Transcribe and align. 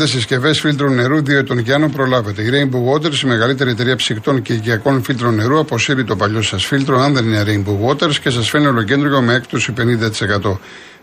Θέλετε 0.00 0.18
συσκευές 0.18 0.60
φίλτρου 0.60 0.90
νερού 0.90 1.16
2 1.16 1.28
ετών 1.28 1.62
και 1.62 1.72
άνω, 1.72 1.88
προλάβετε. 1.88 2.42
Η 2.42 2.50
Rainbow 2.52 2.94
Waters, 2.94 3.22
η 3.24 3.26
μεγαλύτερη 3.26 3.70
εταιρεία 3.70 3.96
ψυκτών 3.96 4.42
και 4.42 4.52
οικιακών 4.52 5.02
φίλτρων 5.02 5.34
νερού, 5.34 5.58
αποσύρει 5.58 6.04
το 6.04 6.16
παλιό 6.16 6.42
σας 6.42 6.64
φίλτρο, 6.64 7.00
αν 7.00 7.12
δεν 7.14 7.24
είναι 7.24 7.44
Rainbow 7.46 7.88
Waters, 7.88 8.14
και 8.14 8.30
σας 8.30 8.48
φαίνει 8.48 8.66
ολοκέντρο 8.66 9.20
με 9.20 9.34
έκπτωση 9.34 9.72
50%. 9.76 10.60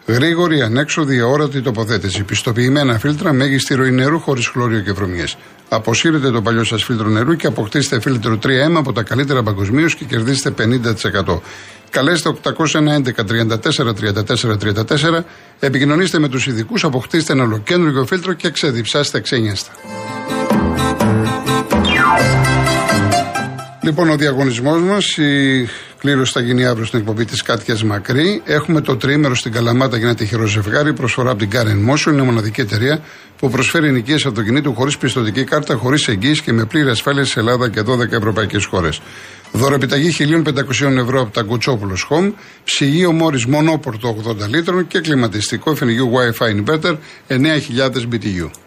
Γρήγορη, 0.10 0.62
ανέξοδη, 0.62 1.20
αόρατη 1.20 1.62
τοποθέτηση. 1.62 2.24
Πιστοποιημένα 2.24 3.00
φίλτρα, 3.00 3.34
μέγιστη 3.34 3.74
ροή 3.74 3.92
νερού 3.92 4.20
χωρίς 4.20 4.48
χλώριο 4.48 4.80
και 4.80 4.92
βρωμιές. 4.92 5.38
Αποσύρετε 5.70 6.32
το 6.32 6.42
παλιό 6.42 6.64
σας 6.64 6.84
φίλτρο 6.84 7.08
νερού 7.08 7.36
και 7.36 7.48
αποκτήστε 7.48 8.00
φίλτρο 8.00 8.40
3M 8.44 8.76
από 8.76 8.94
τα 8.94 9.04
καλύτερα 9.04 9.44
παγκοσμίως 9.44 9.96
και 9.96 10.06
κερδίστε 10.06 10.54
50%. 10.58 11.40
Καλέστε 11.90 12.34
811 12.44 13.14
34 13.26 13.94
34 13.94 14.58
34, 14.58 15.24
επικοινωνήστε 15.60 16.20
με 16.20 16.30
τους 16.30 16.48
ειδικούς, 16.48 16.84
αποκτήστε 16.84 17.34
ένα 17.34 17.44
ολοκέντρο 17.44 18.06
φίλτρο 18.06 18.34
και 18.34 18.50
ξεδιψάστε 18.50 19.20
ξένιαστα. 19.20 19.72
Λοιπόν, 23.82 24.10
ο 24.10 24.16
διαγωνισμός 24.16 24.82
μας, 24.82 25.18
η 25.18 25.68
κλήρωση 26.00 26.32
θα 26.32 26.40
γίνει 26.40 26.66
αύριο 26.66 26.86
στην 26.86 27.00
εκπομπή 27.00 27.26
της 27.26 27.42
Κάτιας 27.42 27.84
Μακρύ. 27.84 28.42
Έχουμε 28.46 28.82
το 28.82 28.98
τρίμερο 28.98 29.36
στην 29.36 29.52
Καλαμάτα 29.52 29.98
για 29.98 30.06
ένα 30.08 30.16
τυχερό 30.16 30.46
ζευγάρι. 30.46 30.94
Προσφορά 30.94 31.30
από 31.30 31.40
την 31.40 31.50
Karen 31.54 31.92
Motion. 31.92 32.12
Είναι 32.12 32.22
μοναδική 32.22 32.62
εταιρεία 32.62 33.00
που 33.38 33.50
προσφέρει 33.50 33.92
νοικίε 33.92 34.16
αυτοκινήτου 34.16 34.74
χωρίς 34.74 34.98
πιστοτική 34.98 35.44
κάρτα, 35.44 35.76
χωρίς 35.76 36.08
εγγύηση 36.08 36.42
και 36.42 36.54
με 36.54 36.66
πλήρη 36.66 36.90
ασφάλεια 36.90 37.26
σε 37.26 37.40
Ελλάδα 37.40 37.70
και 37.70 37.82
12 37.82 38.12
ευρωπαϊκές 38.12 38.66
χώρες. 38.66 39.02
Δωρεπιταγή 39.52 40.44
1.500 40.44 40.98
ευρώ 40.98 41.22
από 41.22 41.32
τα 41.32 41.42
Κουτσόπουλος 41.42 42.08
Home, 42.10 42.32
ψυγείο 42.64 43.12
μόρι 43.12 43.44
μονόπορτο 43.48 44.18
80 44.28 44.48
λίτρων 44.48 44.88
και 44.88 45.00
κλιματιστικό 45.00 45.72
εφηνιγείου 45.72 46.12
Wi-Fi 46.14 46.64
Inverter 46.64 46.96
9.000 47.28 47.38
BTU. 48.12 48.67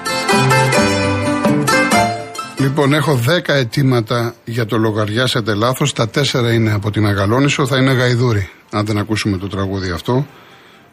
Λοιπόν, 2.71 2.93
έχω 2.93 3.19
10 3.27 3.53
αιτήματα 3.53 4.33
για 4.45 4.65
το 4.65 4.77
λογαριάσατε 4.77 5.53
λάθος. 5.53 5.93
Τα 5.93 6.09
4 6.09 6.53
είναι 6.53 6.73
από 6.73 6.91
τη 6.91 6.99
Μεγαλόνισο, 6.99 7.67
θα 7.67 7.77
είναι 7.77 7.91
γαϊδούρι. 7.91 8.49
Αν 8.71 8.85
δεν 8.85 8.97
ακούσουμε 8.97 9.37
το 9.37 9.47
τραγούδι 9.47 9.91
αυτό, 9.91 10.25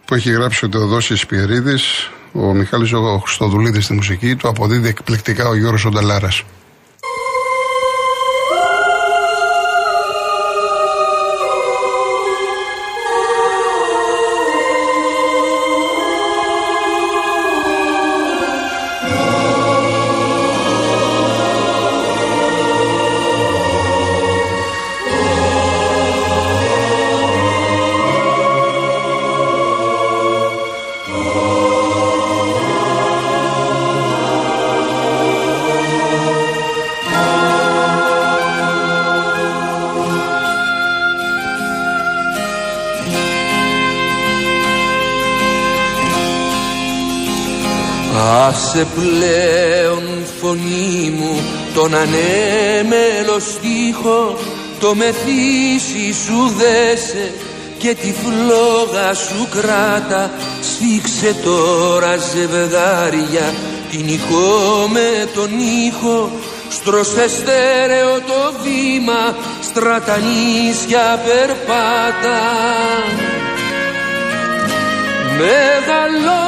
που 0.05 0.15
έχει 0.15 0.31
γράψει 0.31 0.65
ο 0.65 0.69
Θεοδόσης 0.73 1.27
Πιερίδης, 1.27 2.11
ο 2.33 2.55
Μιχάλης 2.55 2.93
ο 2.93 3.19
Χρυστοδουλίδη 3.19 3.81
στη 3.81 3.93
μουσική, 3.93 4.37
του 4.37 4.49
αποδίδει 4.49 4.89
εκπληκτικά 4.89 5.49
ο 5.49 5.57
Γιώργος 5.57 5.85
Ονταλάρας. 5.85 6.43
Άσε 48.79 48.87
πλέον 48.95 50.03
φωνή 50.41 51.13
μου 51.19 51.43
τον 51.75 51.95
ανέμελος 51.95 53.43
στίχο 53.43 54.39
το 54.81 54.95
μεθύσι 54.95 56.13
σου 56.25 56.55
δέσε 56.57 57.33
και 57.79 57.95
τη 57.95 58.13
φλόγα 58.13 59.15
σου 59.15 59.49
κράτα. 59.51 60.31
Σφίξε 60.61 61.35
τώρα 61.45 62.17
ζευγάρια 62.17 63.55
την 63.91 64.09
ηχό 64.09 64.89
με 64.93 65.29
τον 65.35 65.51
ήχο. 65.87 66.31
Στρώσε 66.69 67.29
στέρεο 67.29 68.15
το 68.21 68.55
βήμα 68.63 69.37
στρατανίσια 69.63 71.23
περπάτα 71.25 72.39
Μεγαλό 75.39 76.47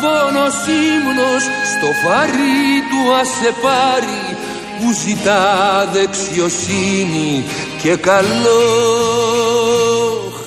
φόνος 0.00 0.58
ύμνος 0.66 1.44
στο 1.72 1.88
φαρί 2.02 2.82
του 2.90 3.14
άσε 3.20 3.52
πάρει 3.62 4.36
που 4.78 4.92
ζητά 4.92 5.88
δεξιοσύνη 5.92 7.44
και 7.82 7.96
καλό 7.96 8.62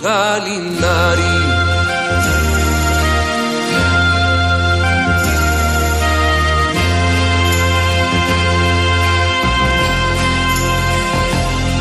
χαλινάρι. 0.02 1.38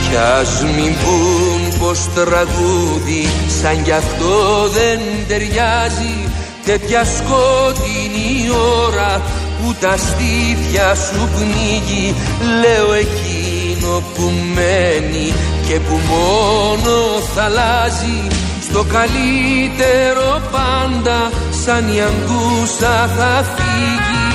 Κι 0.09 0.17
ας 0.41 0.63
μην 0.63 0.95
πούν 0.95 1.58
πως 1.89 2.09
τραγούδι 2.15 3.29
σαν 3.63 3.83
κι 3.83 3.93
αυτό 3.93 4.69
δεν 4.69 5.01
ταιριάζει. 5.29 6.17
Τέτοια 6.65 7.05
σκότεινη 7.05 8.51
ώρα 8.85 9.23
που 9.59 9.75
τα 9.81 9.97
στήθια 9.97 10.95
σου 10.95 11.29
πνίγει. 11.35 12.15
Λέω 12.61 12.93
εκείνο 12.93 14.03
που 14.15 14.33
μένει 14.55 15.33
και 15.69 15.81
που 15.81 15.99
μόνο 16.09 16.95
θα 17.35 17.43
αλλάζει. 17.43 18.19
Στο 18.63 18.85
καλύτερο 18.85 20.43
πάντα 20.53 21.31
σαν 21.65 21.89
η 21.89 22.01
αγκούσα 22.01 23.11
θα 23.17 23.45
φύγει. 23.55 24.29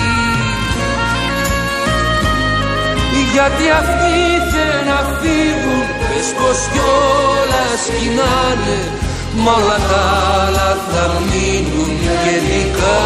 Γιατί 3.33 3.69
αυτοί 3.69 4.03
θέλουν 4.23 4.39
να 4.39 4.42
φύγουν 6.23 6.33
πες 6.33 6.33
πως 6.39 6.59
κιόλας 6.71 7.83
κοινάνε 7.99 8.79
Μ' 9.35 9.47
όλα 9.47 9.77
τα 9.89 10.01
άλλα 10.45 10.77
θα 10.91 11.05
μείνουν 11.29 11.97
και 12.23 12.35
δικά 12.47 13.01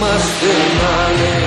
μας 0.00 0.24
θεμάνε 0.38 1.41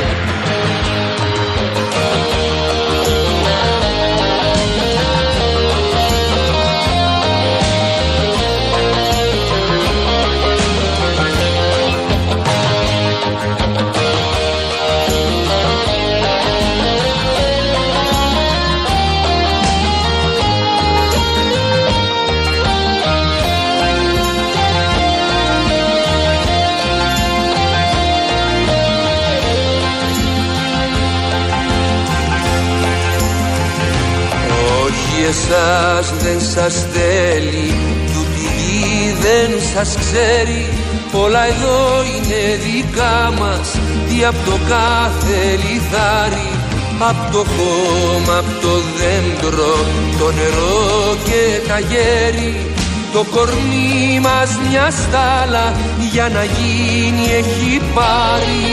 εσάς 35.29 36.13
δεν 36.23 36.39
σας 36.41 36.85
θέλει 36.93 37.73
Τούτη 38.13 38.45
γη 38.57 39.15
δεν 39.21 39.49
σας 39.73 39.95
ξέρει. 39.99 40.65
Όλα 41.11 41.45
εδώ 41.47 41.79
είναι 42.11 42.41
δικά 42.65 43.33
μας 43.39 43.67
Τι 44.07 44.25
απ' 44.25 44.45
το 44.45 44.57
κάθε 44.69 45.39
λιθάρι. 45.63 46.49
Απ' 47.09 47.31
το 47.31 47.45
χώμα, 47.53 48.37
απ' 48.37 48.61
το 48.61 48.73
δέντρο 48.97 49.75
Το 50.19 50.31
νερό 50.31 51.17
και 51.25 51.67
τα 51.67 51.79
γέρι. 51.79 52.55
Το 53.13 53.25
κορμί 53.31 54.19
μας 54.21 54.49
μια 54.69 54.91
στάλα 54.91 55.73
Για 56.11 56.29
να 56.29 56.43
γίνει 56.43 57.25
έχει 57.41 57.81
πάρει. 57.95 58.65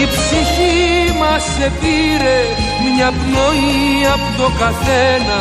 Η 0.00 0.06
ψυχή 0.06 1.18
μας 1.18 1.42
σε 1.42 1.72
πήρε 1.80 2.71
μια 2.94 3.10
πνοή 3.20 4.06
από 4.14 4.28
το 4.42 4.48
καθένα. 4.60 5.38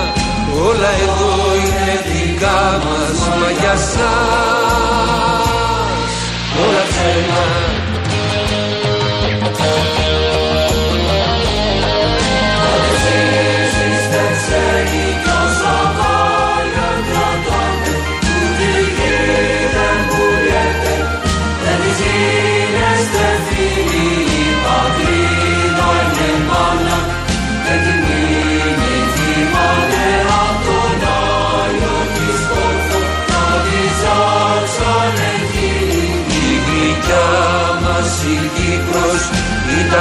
Όλα 0.68 0.92
εδώ 1.06 1.34
είναι 1.64 1.96
δικά 2.12 2.62
μας 2.84 3.20
μα 3.40 3.50
για 3.62 3.76
σας 3.76 4.51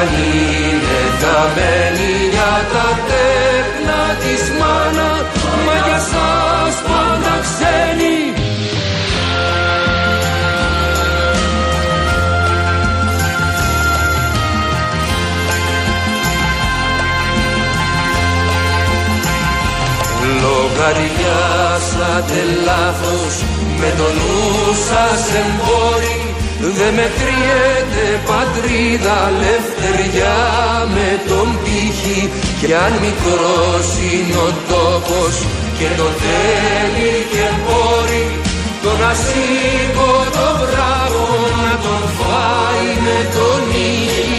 είναι 0.02 1.00
δεμένη 1.20 2.12
για 2.30 2.54
τα 2.72 2.88
τέκνα 3.08 4.02
της 4.20 4.42
μάνα 4.58 5.12
μα 5.66 5.74
για 5.86 5.98
σας 6.10 6.74
πάντα 6.88 7.34
ξένη. 7.44 8.18
Λογαριάσατε 20.42 22.40
λάθος 22.64 23.34
με 23.80 23.90
το 23.96 24.02
νου 24.02 24.74
σας 24.88 25.22
εμπόρι 25.40 26.19
Δε 26.60 26.88
μετριέται 26.98 28.06
πατρίδα 28.28 29.18
λευτεριά 29.42 30.38
με 30.94 31.10
τον 31.28 31.48
πύχη. 31.64 32.30
Κι 32.60 32.72
αν 32.84 32.92
μικρός 33.04 33.88
είναι 34.10 34.36
ο 34.48 34.50
τόπος 34.68 35.34
και 35.80 35.88
το 35.96 36.08
θέλει 36.22 37.12
και 37.32 37.46
μπορεί 37.64 38.26
Τον 38.82 38.98
ασύγκο 39.10 40.12
το 40.36 40.46
μπράβο 40.58 41.24
να 41.62 41.72
τον 41.84 42.02
φάει 42.16 42.90
με 43.04 43.18
τον 43.36 43.62
ήχη 43.92 44.38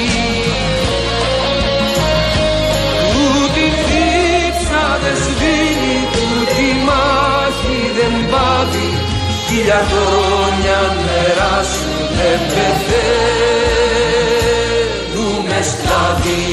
Τούτη 3.12 3.68
δίψα 3.88 4.86
δεν 5.04 5.18
σβήνει, 5.24 5.98
τούτη 6.14 6.68
μάχη 6.88 7.80
δεν 7.98 8.14
πάβει. 8.32 8.90
Χίλια 9.48 9.82
χρόνια 9.92 10.80
περάσουν 11.06 11.82
δεν 11.82 11.91
πεθαίνουμε 12.54 13.98
σκλάβοι 15.62 16.44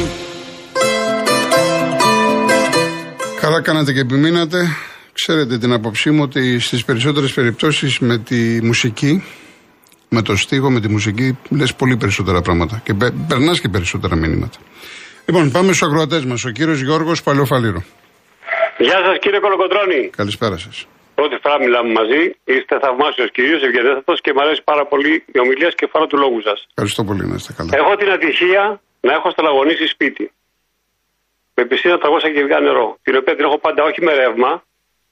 Καλά 3.40 3.62
κάνατε 3.62 3.92
και 3.92 4.00
επιμείνατε. 4.00 4.66
Ξέρετε 5.12 5.58
την 5.58 5.72
απόψή 5.72 6.10
μου 6.10 6.22
ότι 6.22 6.58
στις 6.58 6.84
περισσότερες 6.84 7.32
περιπτώσεις 7.32 7.98
με 7.98 8.18
τη 8.18 8.60
μουσική, 8.62 9.24
με 10.08 10.22
το 10.22 10.36
στίχο, 10.36 10.70
με 10.70 10.80
τη 10.80 10.88
μουσική, 10.88 11.38
λες 11.48 11.74
πολύ 11.74 11.96
περισσότερα 11.96 12.40
πράγματα 12.40 12.80
και 12.84 12.94
περνάς 13.28 13.60
και 13.60 13.68
περισσότερα 13.68 14.16
μηνύματα. 14.16 14.58
Λοιπόν, 15.26 15.50
πάμε 15.50 15.72
στους 15.72 15.82
ακροατές 15.82 16.24
μας. 16.24 16.44
Ο 16.44 16.50
κύριος 16.50 16.80
Γιώργος 16.80 17.22
Παλαιοφαλήρο. 17.22 17.82
Γεια 18.78 18.98
σας 19.04 19.18
κύριε 19.20 19.38
Κολοκοντρώνη. 19.38 20.10
Καλησπέρα 20.16 20.58
σας. 20.58 20.86
Πρώτη 21.18 21.36
φορά 21.42 21.56
μιλάμε 21.64 21.90
μαζί. 22.00 22.22
Είστε 22.52 22.74
θαυμάσιος 22.84 23.28
κυρίω, 23.36 23.56
ευγενέστατος 23.66 24.18
και 24.24 24.30
μου 24.34 24.40
αρέσει 24.44 24.62
πάρα 24.72 24.84
πολύ 24.90 25.12
η 25.34 25.38
ομιλία 25.44 25.70
και 25.78 25.86
φάρο 25.92 26.06
του 26.10 26.18
λόγου 26.24 26.40
σας. 26.48 26.58
Ευχαριστώ 26.74 27.02
πολύ, 27.08 27.22
να 27.30 27.34
είστε 27.38 27.52
καλά. 27.56 27.70
Έχω 27.80 27.92
την 28.00 28.10
ατυχία 28.16 28.62
να 29.06 29.12
έχω 29.18 29.28
σταλαγωνίσει 29.34 29.86
σπίτι. 29.94 30.24
Με 31.56 31.62
πισίνα 31.68 31.96
300 32.02 32.30
κυβικά 32.36 32.58
νερό. 32.66 32.86
Την 33.04 33.14
οποία 33.20 33.34
την 33.36 33.44
έχω 33.48 33.58
πάντα 33.66 33.80
όχι 33.88 34.00
με 34.06 34.12
ρεύμα. 34.20 34.50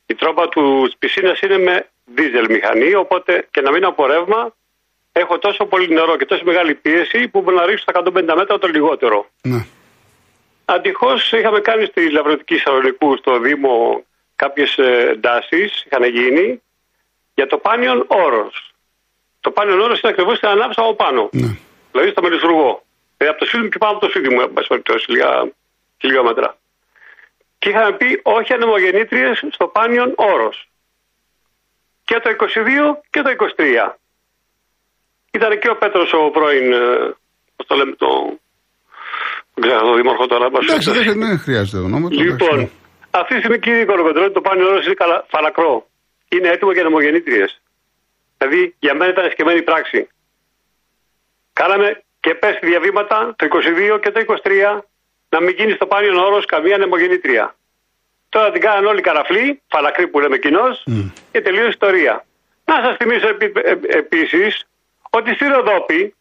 Η 0.07 0.15
τρόπα 0.21 0.45
του 0.53 0.65
πισίνας 1.01 1.39
είναι 1.45 1.59
με 1.67 1.75
δίζελ 2.17 2.47
μηχανή. 2.55 2.91
Οπότε 3.05 3.33
και 3.53 3.61
να 3.61 3.71
μην 3.75 3.85
από 3.91 4.07
ρεύμα 4.13 4.41
έχω 5.23 5.35
τόσο 5.39 5.63
πολύ 5.73 5.89
νερό 5.97 6.17
και 6.17 6.27
τόσο 6.31 6.45
μεγάλη 6.51 6.75
πίεση 6.75 7.19
που 7.31 7.39
μπορώ 7.43 7.57
να 7.57 7.67
ρίξω 7.67 7.85
στα 7.87 7.93
150 8.05 8.35
μέτρα 8.41 8.59
το 8.63 8.67
λιγότερο. 8.75 9.19
Ναι. 9.53 9.61
Αντυχώ 10.65 11.13
είχαμε 11.39 11.61
κάνει 11.69 11.85
στη 11.91 12.01
Λαβρωτική 12.17 12.57
Σαρονικού 12.63 13.09
στο 13.21 13.33
Δήμο 13.45 13.75
κάποιες 14.37 14.77
ε, 14.77 15.11
εντάσεις 15.15 15.85
είχαν 15.85 16.05
γίνει 16.05 16.63
για 17.35 17.47
το 17.47 17.57
πάνιον 17.59 18.05
όρος. 18.07 18.55
Το 19.41 19.51
πάνιον 19.51 19.81
όρος 19.81 20.01
είναι 20.01 20.13
ακριβώς 20.13 20.37
στην 20.37 20.49
ανάψα 20.49 20.81
από 20.83 20.95
πάνω. 20.95 21.29
Ναι. 21.33 21.51
Δηλαδή 21.91 22.11
στο 22.11 22.23
Μελισσουργό. 22.23 22.83
Δηλαδή 23.17 23.35
από 23.35 23.41
το 23.43 23.47
σπίτι 23.47 23.63
μου 23.63 23.69
και 23.69 23.79
πάνω 23.79 23.93
από 23.93 24.03
το 24.05 24.11
σπίτι 24.13 24.29
μου, 24.35 24.41
εν 24.41 24.53
περιπτώσει, 24.69 25.11
λίγα 25.11 25.31
χιλιόμετρα. 26.01 26.49
Και 27.59 27.69
είχαμε 27.69 27.93
πει 27.97 28.21
όχι 28.23 28.53
ανεμογεννήτριες 28.53 29.37
στο 29.51 29.67
πάνιον 29.67 30.13
όρος. 30.17 30.69
Και 32.05 32.17
το 32.23 32.29
22 32.31 33.03
και 33.11 33.21
το 33.23 33.31
23. 33.31 33.95
Ήταν 35.31 35.59
και 35.59 35.69
ο 35.69 35.77
Πέτρος 35.77 36.13
ο 36.13 36.31
πρώην, 36.31 36.73
ε, 36.73 37.15
πώς 37.57 37.67
το 37.67 37.75
λέμε, 37.75 37.95
το... 38.03 38.09
Δεν 39.55 39.69
ξέρω, 39.69 39.87
το 39.89 39.95
δήμαρχο 39.95 40.27
τώρα. 40.27 40.47
Εντάξει, 40.47 40.91
δεν 40.91 41.39
χρειάζεται 41.39 41.79
ονόματα. 41.79 42.15
Λοιπόν, 42.23 42.71
αυτή 43.21 43.33
τη 43.35 43.39
στιγμή, 43.39 43.59
κύριε 43.59 43.85
Κολοκοντρόνη, 43.85 44.31
το 44.31 44.41
πάνελ 44.41 44.67
όρο 44.67 44.81
είναι 44.81 44.95
καλα... 44.95 45.27
φαλακρό. 45.29 45.87
Είναι 46.29 46.49
έτοιμο 46.49 46.73
για 46.73 46.83
νομογεννήτριες. 46.83 47.61
Δηλαδή, 48.39 48.75
για 48.79 48.95
μένα 48.95 49.11
ήταν 49.11 49.31
σκεμμένη 49.31 49.63
πράξη. 49.63 50.09
Κάναμε 51.53 52.03
και 52.21 52.35
πέσει 52.35 52.59
διαβήματα 52.63 53.35
το 53.37 53.47
22 53.95 54.01
και 54.01 54.11
το 54.11 54.21
23 54.27 54.81
να 55.29 55.41
μην 55.41 55.55
γίνει 55.59 55.73
στο 55.73 55.87
πάνελ 55.87 56.17
όρος 56.17 56.45
καμία 56.45 56.79
νεμογεννήτρια. 56.79 57.57
Τώρα 58.29 58.51
την 58.51 58.61
κάνανε 58.61 58.87
όλοι 58.87 59.01
καραφλή, 59.01 59.63
φαλακρή 59.69 60.09
που 60.09 60.21
λέμε 60.21 60.39
κοινός, 60.39 60.85
mm. 60.91 61.11
και 61.33 61.41
τελείωσε 61.41 61.67
η 61.67 61.69
ιστορία. 61.69 62.25
Να 62.65 62.75
σας 62.75 62.97
θυμίσω 62.97 63.29
επί, 63.29 63.53
ε, 63.55 63.77
επίσης 63.99 64.67
ότι 65.11 65.35
στη 65.35 65.47
Ροδόπη 65.47 66.15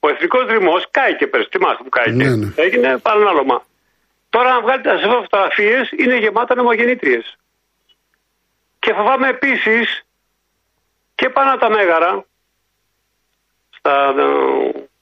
ο 0.00 0.08
εθνικός 0.08 0.44
δρυμό 0.46 0.80
κάηκε 0.90 1.26
πέρσι. 1.26 1.48
Θυμάστε 1.50 1.82
που 1.82 1.88
κάηκε. 1.88 2.24
Ναι, 2.24 2.36
ναι. 2.36 2.52
Έγινε 2.56 2.98
παρανάλωμα. 2.98 3.64
Τώρα, 4.36 4.54
αν 4.54 4.62
βγάλετε 4.62 4.96
τι 4.96 5.02
φωτογραφίες, 5.02 5.90
είναι 5.90 6.16
γεμάτα 6.16 6.54
νομογεννήτριες. 6.54 7.36
Και 8.78 8.92
φοβάμαι 8.92 9.28
επίσης 9.28 10.06
και 11.14 11.28
πάνω 11.30 11.56
τα 11.56 11.70
μέγαρα, 11.70 12.26
στα 13.70 14.14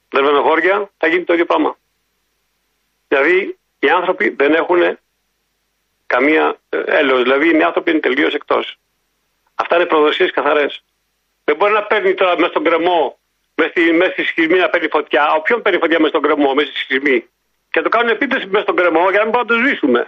δερβενοχώρια, 0.09 0.89
θα 0.97 1.07
γίνει 1.07 1.23
το 1.23 1.33
ίδιο 1.33 1.45
πράγμα. 1.45 1.77
Δηλαδή, 3.07 3.57
οι 3.79 3.89
άνθρωποι 3.89 4.29
δεν 4.29 4.53
έχουν 4.53 4.97
καμία 6.05 6.59
ε, 6.69 6.77
έλεος. 6.85 7.23
Δηλαδή, 7.23 7.57
οι 7.57 7.63
άνθρωποι 7.63 7.91
είναι 7.91 7.99
τελείως 7.99 8.33
εκτός. 8.33 8.77
Αυτά 9.55 9.75
είναι 9.75 9.85
προδοσίες 9.85 10.31
καθαρές. 10.31 10.83
Δεν 11.43 11.55
μπορεί 11.55 11.73
να 11.73 11.83
παίρνει 11.83 12.13
τώρα 12.13 12.35
μέσα 12.35 12.49
στον 12.49 12.63
κρεμό, 12.63 13.19
μέσα 13.55 13.69
στη, 13.69 13.91
μέσα 13.91 14.11
στη 14.11 14.23
σχισμή 14.23 14.57
να 14.57 14.69
παίρνει 14.69 14.87
φωτιά. 14.87 15.33
Ο 15.33 15.41
ποιον 15.41 15.61
παίρνει 15.61 15.79
φωτιά 15.79 15.99
μέσα 15.99 16.09
στον 16.09 16.21
κρεμό, 16.21 16.53
μέσα 16.53 16.69
στη 16.69 16.79
σχισμή 16.79 17.29
και 17.75 17.83
το 17.85 17.91
κάνουν 17.95 18.11
επίθεση 18.17 18.45
μέσα 18.53 18.63
στον 18.67 18.75
κρεμό 18.79 19.03
για 19.11 19.19
να 19.19 19.25
μην 19.25 19.33
μπορούμε 19.33 19.49
να 19.49 19.51
το 19.51 19.57
σβήσουμε. 19.61 20.01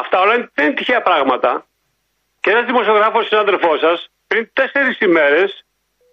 Αυτά 0.00 0.16
όλα 0.24 0.34
δεν 0.54 0.64
είναι 0.64 0.76
τυχαία 0.78 1.02
πράγματα. 1.08 1.50
Και 2.42 2.48
ένας 2.54 2.64
δημοσιογράφος 2.70 3.24
συνάδελφός 3.30 3.78
σας 3.84 3.98
πριν 4.28 4.42
τέσσερις 4.58 4.96
ημέρες 5.08 5.48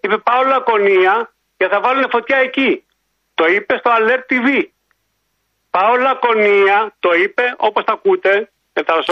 είπε 0.03 0.17
πάω 0.27 0.43
λακωνία 0.53 1.13
και 1.57 1.65
θα 1.71 1.77
βάλουν 1.85 2.05
φωτιά 2.15 2.37
εκεί. 2.47 2.71
Το 3.39 3.45
είπε 3.55 3.73
στο 3.81 3.89
Alert 3.97 4.23
TV. 4.31 4.47
Πάω 5.75 5.93
λακωνία, 6.07 6.77
το 7.05 7.11
είπε 7.23 7.43
όπως 7.67 7.83
τα 7.87 7.93
ακούτε. 7.97 8.33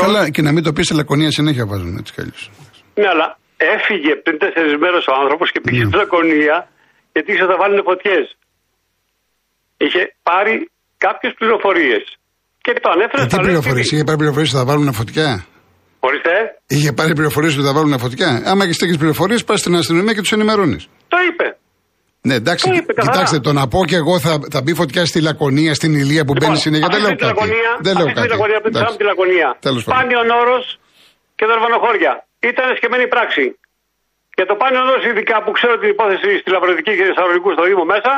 Καλά, 0.06 0.30
και 0.30 0.42
να 0.42 0.52
μην 0.52 0.64
το 0.64 0.74
πεις 0.74 0.88
σε 0.88 0.94
λακωνία 0.94 1.32
συνέχεια 1.32 1.66
βάζουν 1.66 1.98
έτσι 2.00 2.14
κι 2.14 2.50
Ναι, 3.00 3.08
αλλά 3.14 3.28
έφυγε 3.58 4.16
πριν 4.16 4.38
τέσσερις 4.38 4.76
μέρες 4.84 5.08
ο 5.08 5.14
άνθρωπος 5.22 5.52
και 5.52 5.62
πήγε 5.62 5.82
mm. 5.84 5.88
στη 5.88 5.96
λακωνία 5.96 6.56
γιατί 7.14 7.32
ίσως 7.32 7.48
θα 7.48 7.58
βάλουν 7.58 7.84
φωτιές. 7.84 8.26
Είχε 9.78 10.16
πάρει 10.24 10.73
κάποιες 11.06 11.34
πληροφορίες. 11.40 12.04
Και 12.66 12.74
το 12.84 12.90
ανέφερε 12.96 13.22
ε, 13.24 13.26
Τι 13.26 13.38
πληροφορίες, 13.48 13.92
είχε 13.92 14.04
πάρει 14.08 14.18
πληροφορίες 14.18 14.50
ότι 14.54 14.60
θα 14.62 14.68
βάλουν 14.70 14.94
φωτιά; 14.94 15.30
Ορίστε. 16.08 16.36
Είχε 16.76 16.92
πάρει 16.98 17.14
πληροφορίες 17.20 17.54
ότι 17.58 17.66
θα 17.70 17.74
βάλουν 17.78 18.00
φωτιά; 18.06 18.30
Άμα 18.52 18.64
έχεις 18.66 18.78
τέτοιες 18.82 18.98
πληροφορίες, 18.98 19.44
πας 19.44 19.60
στην 19.60 19.76
αστυνομία 19.76 20.14
και 20.14 20.24
τους 20.26 20.32
ενημερώνεις. 20.38 20.84
Το 21.14 21.18
είπε. 21.28 21.48
Ναι, 22.28 22.36
εντάξει, 22.42 22.66
το 22.70 22.76
είπε, 22.80 22.94
κοιτάξτε, 22.94 23.40
το 23.48 23.52
να 23.60 23.68
πω 23.68 23.80
και 23.90 23.96
εγώ 23.96 24.20
θα, 24.26 24.34
θα 24.54 24.60
μπει 24.62 24.74
φωτιά 24.82 25.06
στη 25.06 25.20
Λακωνία, 25.28 25.74
στην 25.80 25.92
Ηλία 26.02 26.24
που 26.26 26.34
λοιπόν, 26.34 26.50
μπαίνει 26.50 26.60
συνέχεια. 26.68 26.88
Δεν 26.92 27.02
λέω 27.02 27.16
κάτι. 27.16 27.52
Δεν 27.86 27.94
λέω 27.98 28.08
κάτι. 28.18 28.28
Λακωνία, 28.34 28.58
από 28.62 28.98
τη 29.02 29.04
Λακωνία. 29.12 29.48
Πάνιον 29.96 30.30
όρος 30.42 30.66
και 31.38 31.46
δορβανοχώρια. 31.52 32.12
Ήταν 32.52 32.66
σκεμμένη 32.78 33.08
πράξη. 33.14 33.46
Και 34.36 34.46
το 34.50 34.56
πάνιον 34.62 34.84
όρος, 34.92 35.04
ειδικά 35.10 35.36
που 35.44 35.52
ξέρω 35.58 35.74
την 35.82 35.90
υπόθεση 35.96 36.30
στη 36.42 36.50
Λαβροδική 36.56 36.92
και 36.98 37.06
Θεσσαλονικού 37.10 37.50
στο 37.56 37.64
Δήμο 37.68 37.84
μέσα, 37.94 38.12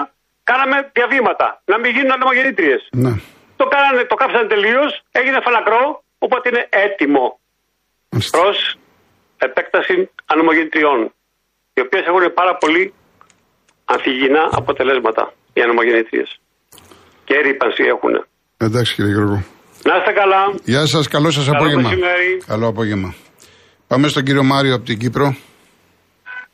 κάναμε 0.50 0.78
διαβήματα. 0.98 1.48
Να 1.72 1.76
μην 1.82 1.90
γίνουν 1.96 2.12
ανεμογεννήτριε. 2.18 2.78
Ναι. 3.04 3.14
Το, 3.60 3.66
κάνανε, 3.74 4.02
το 4.12 4.16
κάψανε 4.22 4.48
τελείως, 4.54 4.92
έγινε 5.20 5.40
φαλακρό, 5.46 5.84
οπότε 6.26 6.46
είναι 6.50 6.64
έτοιμο 6.86 7.26
Μάλιστα. 8.10 8.34
προς 8.40 8.58
επέκταση 9.48 9.96
ανεμογεννητριών. 10.32 11.00
Οι 11.74 11.82
οποίες 11.86 12.04
έχουν 12.10 12.24
πάρα 12.40 12.54
πολύ 12.58 12.94
ανθυγιεινά 13.86 14.44
αποτελέσματα 14.52 15.24
οι 15.54 15.62
ανεμογεννητριε. 15.62 16.24
Και 17.28 17.36
ρήπανση 17.46 17.84
έχουν. 17.94 18.14
Εντάξει 18.58 18.94
κύριε 18.96 19.12
Γιώργο. 19.12 19.44
Να 19.84 19.96
είστε 19.98 20.12
καλά. 20.12 20.42
Γεια 20.64 20.86
σας, 20.86 21.08
καλό 21.08 21.32
σας 21.32 21.46
Καλό 21.46 21.58
απόγευμα. 21.58 21.90
μεσημέρι. 21.90 22.42
Καλό 22.48 22.68
απόγευμα. 22.68 23.14
Πάμε 23.88 24.08
στον 24.08 24.24
κύριο 24.24 24.44
Μάριο 24.44 24.74
από 24.76 24.86
την 24.86 24.98
Κύπρο. 25.00 25.36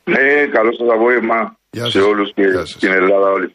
Ναι, 0.04 0.46
καλό 0.46 0.72
σας 0.78 0.88
απόγευμα 0.94 1.56
Γεια 1.70 1.84
σε 1.84 1.90
σας. 1.90 2.02
όλους 2.06 2.32
και 2.34 2.42
Γεια 2.42 2.58
σας. 2.58 2.70
στην 2.70 2.92
Ελλάδα 2.92 3.30
όλοι. 3.30 3.54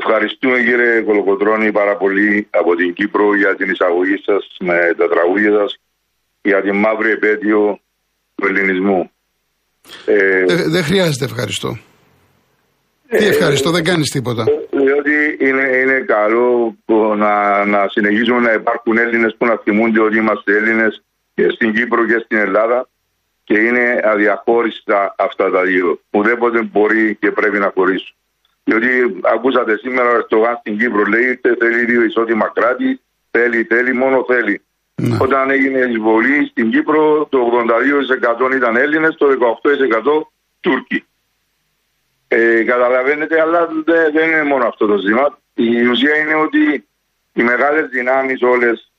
Ευχαριστούμε 0.00 0.58
κύριε 0.58 1.00
Κολοκοτρώνη 1.00 1.72
πάρα 1.72 1.96
πολύ 1.96 2.46
από 2.50 2.74
την 2.74 2.92
Κύπρο 2.94 3.34
για 3.36 3.54
την 3.56 3.70
εισαγωγή 3.70 4.16
σας 4.26 4.42
με 4.60 4.78
τα 4.98 5.08
τραγούδια 5.08 5.52
σας 5.58 5.70
για 6.42 6.60
την 6.62 6.76
μαύρη 6.76 7.10
επέτειο 7.10 7.80
του 8.34 8.46
ελληνισμού. 8.46 9.10
Ε, 10.06 10.44
Ε, 10.52 10.68
δεν 10.74 10.82
χρειάζεται 10.84 11.24
ευχαριστώ. 11.24 11.78
Τι 13.08 13.24
ευχαριστώ, 13.26 13.70
δεν 13.70 13.84
κάνεις 13.84 14.10
τίποτα. 14.10 14.44
διότι 14.70 15.36
είναι, 15.38 15.76
είναι 15.76 15.98
καλό 16.00 16.76
που 16.84 17.14
να, 17.16 17.64
να 17.64 17.88
συνεχίζουμε 17.88 18.40
να 18.40 18.52
υπάρχουν 18.52 18.98
Έλληνες 18.98 19.34
που 19.38 19.46
να 19.46 19.56
θυμούνται 19.64 20.00
ότι 20.00 20.16
είμαστε 20.16 20.56
Έλληνες 20.56 21.02
και 21.34 21.46
στην 21.54 21.74
Κύπρο 21.74 22.06
και 22.06 22.18
στην 22.24 22.38
Ελλάδα 22.38 22.88
και 23.44 23.58
είναι 23.58 24.00
αδιαχώριστα 24.04 25.14
αυτά 25.18 25.50
τα 25.50 25.62
δύο. 25.62 26.00
Ουδέποτε 26.10 26.62
μπορεί 26.62 27.16
και 27.20 27.30
πρέπει 27.30 27.58
να 27.58 27.70
χωρίσουν. 27.74 28.14
Διότι 28.68 29.20
ακούσατε 29.22 29.76
σήμερα 29.76 30.10
ο 30.10 30.14
Ερτογάν 30.14 30.56
στην 30.60 30.78
Κύπρο 30.78 31.04
λέει 31.04 31.30
είτε 31.30 31.56
θέλει 31.60 31.84
δύο 31.84 32.02
ισότιμα 32.02 32.52
κράτη, 32.54 33.00
θέλει, 33.30 33.62
θέλει, 33.62 33.92
μόνο 33.92 34.24
θέλει. 34.28 34.62
Ναι. 34.94 35.16
Όταν 35.20 35.50
έγινε 35.50 35.78
η 35.78 35.90
εισβολή 35.90 36.46
στην 36.46 36.70
Κύπρο 36.70 37.26
το 37.30 37.64
82% 38.50 38.54
ήταν 38.54 38.76
Έλληνες, 38.76 39.14
το 39.14 39.26
18% 39.26 40.26
Τούρκοι. 40.60 41.04
Ε, 42.28 42.62
καταλαβαίνετε, 42.62 43.40
αλλά 43.40 43.68
δεν, 43.84 44.12
δεν 44.12 44.30
είναι 44.30 44.42
μόνο 44.42 44.66
αυτό 44.66 44.86
το 44.86 44.96
ζήτημα. 44.96 45.38
Η 45.54 45.86
ουσία 45.86 46.16
είναι 46.16 46.34
ότι 46.34 46.86
οι 47.32 47.42
μεγάλες 47.42 47.88
δυνάμεις 47.88 48.42
όλες 48.42 48.92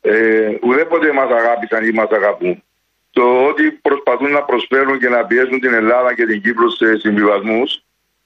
ε, 0.00 0.56
ουδέποτε 0.62 1.12
μας 1.12 1.30
αγάπησαν 1.30 1.84
ή 1.84 1.90
μας 1.90 2.10
αγαπούν. 2.10 2.62
Το 3.10 3.46
ότι 3.46 3.70
προσπαθούν 3.70 4.30
να 4.30 4.42
προσφέρουν 4.42 4.98
και 4.98 5.08
να 5.08 5.24
πιέσουν 5.24 5.60
την 5.60 5.74
Ελλάδα 5.74 6.14
και 6.14 6.26
την 6.26 6.42
Κύπρο 6.42 6.70
σε 6.70 6.98
συμβιβασμούς 6.98 7.82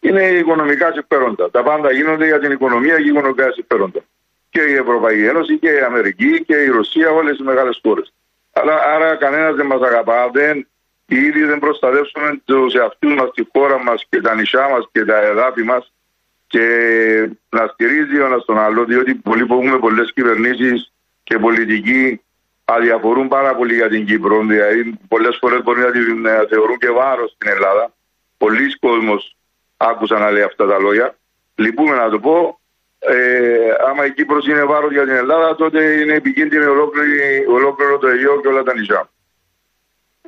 είναι 0.08 0.22
οικονομικά 0.22 0.92
συμφέροντα. 0.92 1.50
Τα 1.50 1.62
πάντα 1.62 1.92
γίνονται 1.92 2.26
για 2.26 2.38
την 2.38 2.50
οικονομία 2.50 2.96
και 2.96 3.08
οικονομικά 3.08 3.52
συμφέροντα. 3.52 4.00
Και 4.50 4.60
η 4.60 4.74
Ευρωπαϊκή 4.74 5.24
Ένωση 5.24 5.58
και 5.58 5.68
η 5.68 5.80
Αμερική 5.80 6.44
και 6.44 6.56
η 6.56 6.68
Ρωσία, 6.68 7.10
όλες 7.10 7.38
οι 7.38 7.42
μεγάλες 7.42 7.80
χώρες. 7.82 8.12
Αλλά 8.52 8.74
άρα 8.94 9.16
κανένας 9.16 9.54
δεν 9.54 9.66
μας 9.66 9.80
αγαπά, 9.80 10.30
δεν, 10.32 10.68
οι 11.06 11.16
ίδιοι 11.16 11.44
δεν 11.44 11.58
προστατεύσουμε 11.58 12.40
τους 12.44 12.74
εαυτούς 12.74 13.14
μας, 13.14 13.30
τη 13.34 13.42
χώρα 13.52 13.82
μας 13.82 14.06
και 14.08 14.20
τα 14.20 14.34
νησιά 14.34 14.68
μας 14.68 14.88
και 14.92 15.04
τα 15.04 15.22
εδάφη 15.22 15.62
μας 15.62 15.92
και 16.46 16.66
να 17.48 17.66
στηρίζει 17.66 18.18
ο 18.20 18.26
ένας 18.26 18.44
τον 18.44 18.58
άλλο, 18.58 18.84
διότι 18.84 19.14
πολλοί 19.14 19.46
που 19.46 19.54
έχουμε 19.54 19.78
πολλές 19.78 20.12
κυβερνήσεις 20.12 20.92
και 21.22 21.38
πολιτικοί 21.38 22.20
αδιαφορούν 22.64 23.28
πάρα 23.28 23.54
πολύ 23.54 23.74
για 23.74 23.88
την 23.88 24.06
Κύπρο. 24.06 24.44
Δηλαδή, 24.44 24.98
πολλές 25.08 25.36
φορές 25.40 25.62
μπορεί 25.62 25.80
να 25.80 25.90
την 25.90 26.26
ε, 26.26 26.46
θεωρούν 26.48 26.78
και 26.78 26.90
βάρος 26.90 27.30
στην 27.30 27.50
Ελλάδα. 27.50 27.92
Πολλοί 28.38 28.78
κόσμος 28.78 29.35
άκουσαν 29.76 30.20
να 30.20 30.30
λέει 30.30 30.42
αυτά 30.42 30.66
τα 30.66 30.78
λόγια. 30.78 31.16
Λυπούμε 31.54 31.96
να 31.96 32.10
το 32.10 32.18
πω. 32.18 32.60
Ε, 32.98 33.70
άμα 33.88 34.06
η 34.06 34.12
Κύπρος 34.12 34.46
είναι 34.46 34.64
βάρος 34.64 34.92
για 34.92 35.02
την 35.04 35.12
Ελλάδα, 35.12 35.54
τότε 35.54 36.00
είναι 36.00 36.12
επικίνδυνη 36.14 36.64
ολόκληρη- 36.64 37.46
ολόκληρο 37.48 37.98
το 37.98 38.06
Αιγαίο 38.08 38.40
και 38.40 38.48
όλα 38.48 38.62
τα 38.62 38.74
νησιά. 38.74 39.10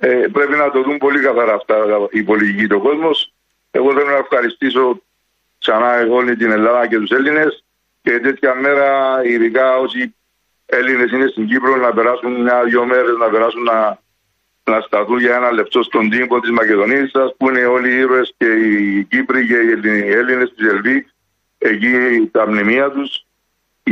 Ε, 0.00 0.26
πρέπει 0.32 0.56
να 0.56 0.70
το 0.70 0.82
δουν 0.82 0.98
πολύ 0.98 1.20
καθαρά 1.20 1.54
αυτά 1.54 1.76
οι 2.10 2.22
πολιτικοί 2.22 2.66
του 2.66 2.80
κόσμος. 2.80 3.32
Εγώ 3.70 3.92
θέλω 3.92 4.10
να 4.10 4.16
ευχαριστήσω 4.16 5.02
ξανά 5.58 6.06
όλη 6.10 6.36
την 6.36 6.50
Ελλάδα 6.50 6.86
και 6.86 6.98
τους 6.98 7.10
Έλληνες 7.10 7.64
και 8.02 8.18
τέτοια 8.18 8.54
μέρα 8.54 9.20
ειδικά 9.24 9.76
όσοι 9.78 10.14
Έλληνες 10.66 11.10
είναι 11.10 11.26
στην 11.26 11.46
Κύπρο 11.48 11.76
να 11.76 11.92
περάσουν 11.92 12.32
μια-δυο 12.42 12.84
μέρες 12.86 13.16
να 13.18 13.28
περάσουν 13.28 13.62
να, 13.62 13.98
να 14.74 14.80
σταθούν 14.86 15.18
για 15.24 15.34
ένα 15.40 15.50
λεπτό 15.58 15.78
στον 15.88 16.04
τύπο 16.10 16.40
της 16.40 16.50
Μακεδονίας 16.50 17.10
που 17.36 17.44
είναι 17.48 17.64
όλοι 17.76 17.88
οι 17.92 17.98
ήρωες 18.04 18.28
και 18.40 18.46
οι 18.62 19.04
Κύπροι 19.10 19.40
και 19.46 19.58
οι 19.64 19.70
Ελλη- 19.74 20.04
οι 20.08 20.12
Έλληνες 20.20 20.48
της 20.56 20.66
Ελβή 20.72 20.98
εκεί 21.58 21.90
τα 22.36 22.42
μνημεία 22.50 22.86
τους 22.96 23.10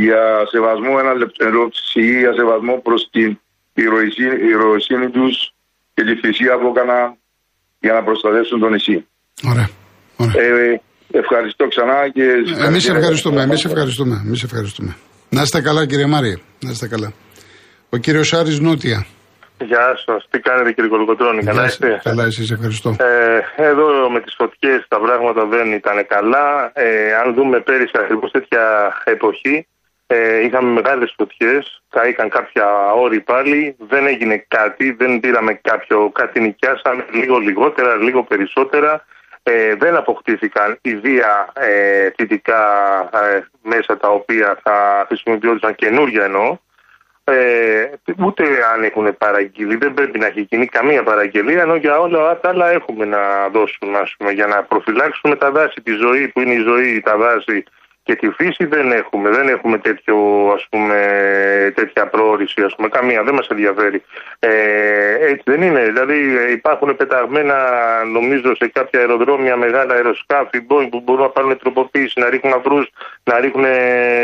για 0.03 0.21
σεβασμό 0.51 0.93
ένα 1.03 1.13
λεπτό 1.13 1.45
για 1.93 2.33
σεβασμό 2.39 2.73
προς 2.87 3.01
την 3.11 3.39
ηρωισύνη, 3.73 4.35
ηρωισύνη 4.53 5.09
τους 5.09 5.35
και 5.93 6.03
τη 6.03 6.13
θυσία 6.21 6.53
που 6.59 6.67
έκανα 6.75 7.17
για 7.79 7.93
να 7.93 8.03
προστατεύσουν 8.03 8.59
το 8.59 8.69
νησί. 8.69 9.07
Ωραία. 9.51 9.69
Ωραία. 10.17 10.43
Ε, 10.45 10.81
ευχαριστώ 11.11 11.67
ξανά 11.67 12.09
και 12.09 12.23
Εμείς 12.65 12.89
ευχαριστούμε, 12.89 13.41
εμείς 13.41 13.65
ευχαριστούμε, 13.65 14.21
εμείς 14.25 14.43
ευχαριστούμε. 14.43 14.95
Να 15.29 15.41
είστε 15.41 15.61
καλά, 15.61 15.85
κύριε 15.85 16.05
Μάρη. 16.05 16.41
Να 16.59 16.71
είστε 16.71 16.87
καλά. 16.87 17.13
Ο 17.89 17.97
κύριος 17.97 18.33
Άρης 18.33 18.59
Νότια. 18.59 19.05
Γεια 19.59 19.97
σας, 20.05 20.27
τι 20.29 20.39
κάνετε 20.39 20.71
κύριε 20.71 20.89
Κολοκοτρώνη, 20.89 21.43
καλά 21.43 21.59
Γεια 21.59 21.65
είστε; 21.65 21.91
σας. 21.91 22.03
Καλά, 22.03 22.23
εσεί 22.25 22.47
ευχαριστώ. 22.53 22.95
Ε, 22.99 23.41
εδώ 23.55 24.09
με 24.09 24.19
τις 24.19 24.35
φωτιές 24.37 24.85
τα 24.87 24.99
πράγματα 24.99 25.45
δεν 25.45 25.71
ήταν 25.71 26.07
καλά. 26.07 26.71
Ε, 26.73 27.13
αν 27.13 27.33
δούμε 27.33 27.59
πέρυσι 27.59 27.93
ακριβώς 27.95 28.31
τέτοια 28.31 28.93
εποχή, 29.03 29.67
ε, 30.07 30.43
είχαμε 30.43 30.69
μεγάλες 30.69 31.13
φωτιές, 31.17 31.81
καήκαν 31.89 32.29
κάποια 32.29 32.91
όρη 32.91 33.19
πάλι, 33.19 33.75
δεν 33.79 34.07
έγινε 34.07 34.45
κάτι, 34.47 34.91
δεν 34.91 35.19
πήραμε 35.19 35.53
κάποιο, 35.53 36.09
κάτι 36.13 36.39
νοικιάσαμε 36.39 37.05
λίγο 37.11 37.37
λιγότερα, 37.37 37.95
λίγο 37.95 38.23
περισσότερα. 38.23 39.05
Ε, 39.43 39.75
δεν 39.75 39.95
αποκτήθηκαν 39.95 40.77
ιδία 40.81 41.49
ε, 41.53 42.09
θετικά 42.15 42.63
ε, 43.13 43.39
μέσα 43.61 43.97
τα 43.97 44.09
οποία 44.09 44.59
θα 44.63 45.05
χρησιμοποιούνταν 45.07 45.75
καινούργια 45.75 46.23
εννοώ. 46.23 46.57
Ε, 47.29 47.91
ούτε 48.25 48.43
αν 48.73 48.83
έχουν 48.83 49.17
παραγγείλει, 49.17 49.75
δεν 49.75 49.93
πρέπει 49.93 50.19
να 50.19 50.25
έχει 50.25 50.47
γίνει 50.49 50.65
καμία 50.65 51.03
παραγγελία, 51.03 51.61
ενώ 51.61 51.75
για 51.75 51.99
όλα 51.99 52.39
τα 52.39 52.49
άλλα 52.49 52.69
έχουμε 52.69 53.05
να 53.05 53.49
δώσουμε, 53.49 53.97
ας 53.97 54.15
πούμε, 54.17 54.31
για 54.31 54.47
να 54.47 54.63
προφυλάξουμε 54.63 55.35
τα 55.35 55.51
δάση, 55.51 55.81
τη 55.81 55.91
ζωή 55.91 56.27
που 56.27 56.39
είναι 56.39 56.53
η 56.53 56.61
ζωή, 56.61 57.01
τα 57.01 57.17
δάση 57.17 57.63
και 58.07 58.15
τη 58.15 58.29
φύση 58.29 58.65
δεν 58.65 58.91
έχουμε. 58.91 59.29
Δεν 59.29 59.47
έχουμε 59.47 59.77
τέτοιο, 59.77 60.17
ας 60.55 60.67
πούμε, 60.69 60.97
τέτοια 61.75 62.07
προώρηση, 62.07 62.61
ας 62.61 62.75
πούμε, 62.75 62.87
καμία, 62.87 63.23
δεν 63.23 63.33
μας 63.33 63.47
ενδιαφέρει. 63.47 64.03
Ε, 64.39 64.49
έτσι 65.19 65.43
δεν 65.45 65.61
είναι, 65.61 65.81
δηλαδή 65.81 66.37
ε, 66.47 66.51
υπάρχουν 66.51 66.95
πεταγμένα, 66.95 67.55
νομίζω, 68.11 68.55
σε 68.55 68.67
κάποια 68.67 68.99
αεροδρόμια 68.99 69.55
μεγάλα 69.55 69.93
αεροσκάφη, 69.93 70.65
Boeing, 70.69 70.87
που 70.91 71.01
μπορούν 71.03 71.21
να 71.21 71.29
πάρουν 71.29 71.57
τροποποίηση, 71.57 72.19
να 72.19 72.29
ρίχνουν 72.29 72.53
αυρούς, 72.53 72.89
να 73.23 73.39
ρίχνουν, 73.39 73.65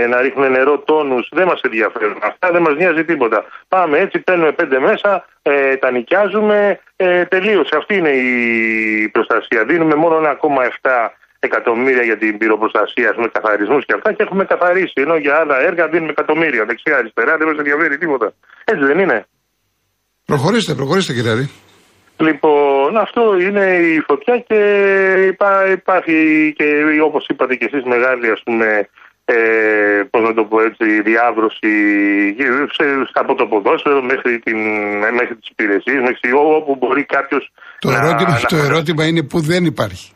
να 0.09 0.21
ρίχνουν 0.21 0.51
νερό 0.51 0.77
τόνους, 0.79 1.29
δεν 1.31 1.45
μας 1.47 1.61
ενδιαφέρουν. 1.61 2.17
Αυτά 2.21 2.51
δεν 2.51 2.61
μας 2.61 2.75
νοιάζει 2.75 3.05
τίποτα. 3.05 3.45
Πάμε 3.67 3.97
έτσι, 3.97 4.19
παίρνουμε 4.19 4.51
πέντε 4.51 4.79
μέσα, 4.79 5.25
ε, 5.41 5.75
τα 5.75 5.91
νοικιάζουμε, 5.91 6.79
ε, 6.95 7.25
τελείωσε. 7.25 7.75
Αυτή 7.77 7.95
είναι 7.95 8.09
η 8.09 9.09
προστασία. 9.09 9.63
Δίνουμε 9.63 9.95
μόνο 9.95 10.15
1,7 10.15 11.13
εκατομμύρια 11.51 12.03
για 12.09 12.17
την 12.23 12.31
πυροπροστασία, 12.39 13.07
ας 13.11 13.15
πούμε, 13.17 13.29
καθαρισμούς 13.37 13.83
και 13.87 13.93
αυτά 13.97 14.09
και 14.15 14.23
έχουμε 14.27 14.43
καθαρίσει. 14.53 14.97
Ενώ 15.05 15.15
για 15.25 15.33
άλλα 15.41 15.57
έργα 15.69 15.83
δίνουμε 15.91 16.13
εκατομμύρια. 16.17 16.63
Δεξιά, 16.69 16.95
αριστερά, 17.01 17.33
δεν 17.39 17.47
μας 17.49 17.57
ενδιαφέρει 17.61 17.97
τίποτα. 18.03 18.27
Έτσι 18.71 18.83
δεν 18.89 18.99
είναι. 19.03 19.17
Προχωρήστε, 20.25 20.73
προχωρήστε, 20.73 21.13
κύριε 21.13 21.31
Άρη. 21.31 21.49
Λοιπόν, 22.17 22.97
αυτό 22.97 23.21
είναι 23.45 23.65
η 23.95 23.99
φωτιά 24.07 24.35
και 24.47 24.59
υπά, 25.27 25.51
υπάρχει 25.71 26.15
και 26.57 26.65
όπως 27.03 27.25
είπατε 27.29 27.55
και 27.55 27.65
εσείς 27.71 27.83
μεγάλη 27.85 28.31
ας 28.31 28.41
πούμε 28.45 28.87
ε, 29.25 29.35
πώς 30.09 30.21
να 30.21 30.33
το 30.33 30.43
πω 30.43 30.61
έτσι, 30.61 31.01
διάβρωση 31.01 31.71
σε, 32.77 32.83
από 33.13 33.35
το 33.35 33.45
ποδόσφαιρο 33.45 34.01
μέχρι, 34.01 34.39
την, 34.39 34.57
μέχρι 35.17 35.35
τις 35.39 35.49
υπηρεσίες, 35.49 36.01
μέχρι 36.01 36.31
όπου 36.59 36.75
μπορεί 36.75 37.05
κάποιος 37.05 37.51
Το, 37.79 37.89
να, 37.89 37.97
ερώτημα, 37.97 38.29
να- 38.29 38.45
το 38.47 38.55
ερώτημα 38.57 39.05
είναι 39.05 39.23
που 39.23 39.39
δεν 39.39 39.65
υπάρχει. 39.65 40.12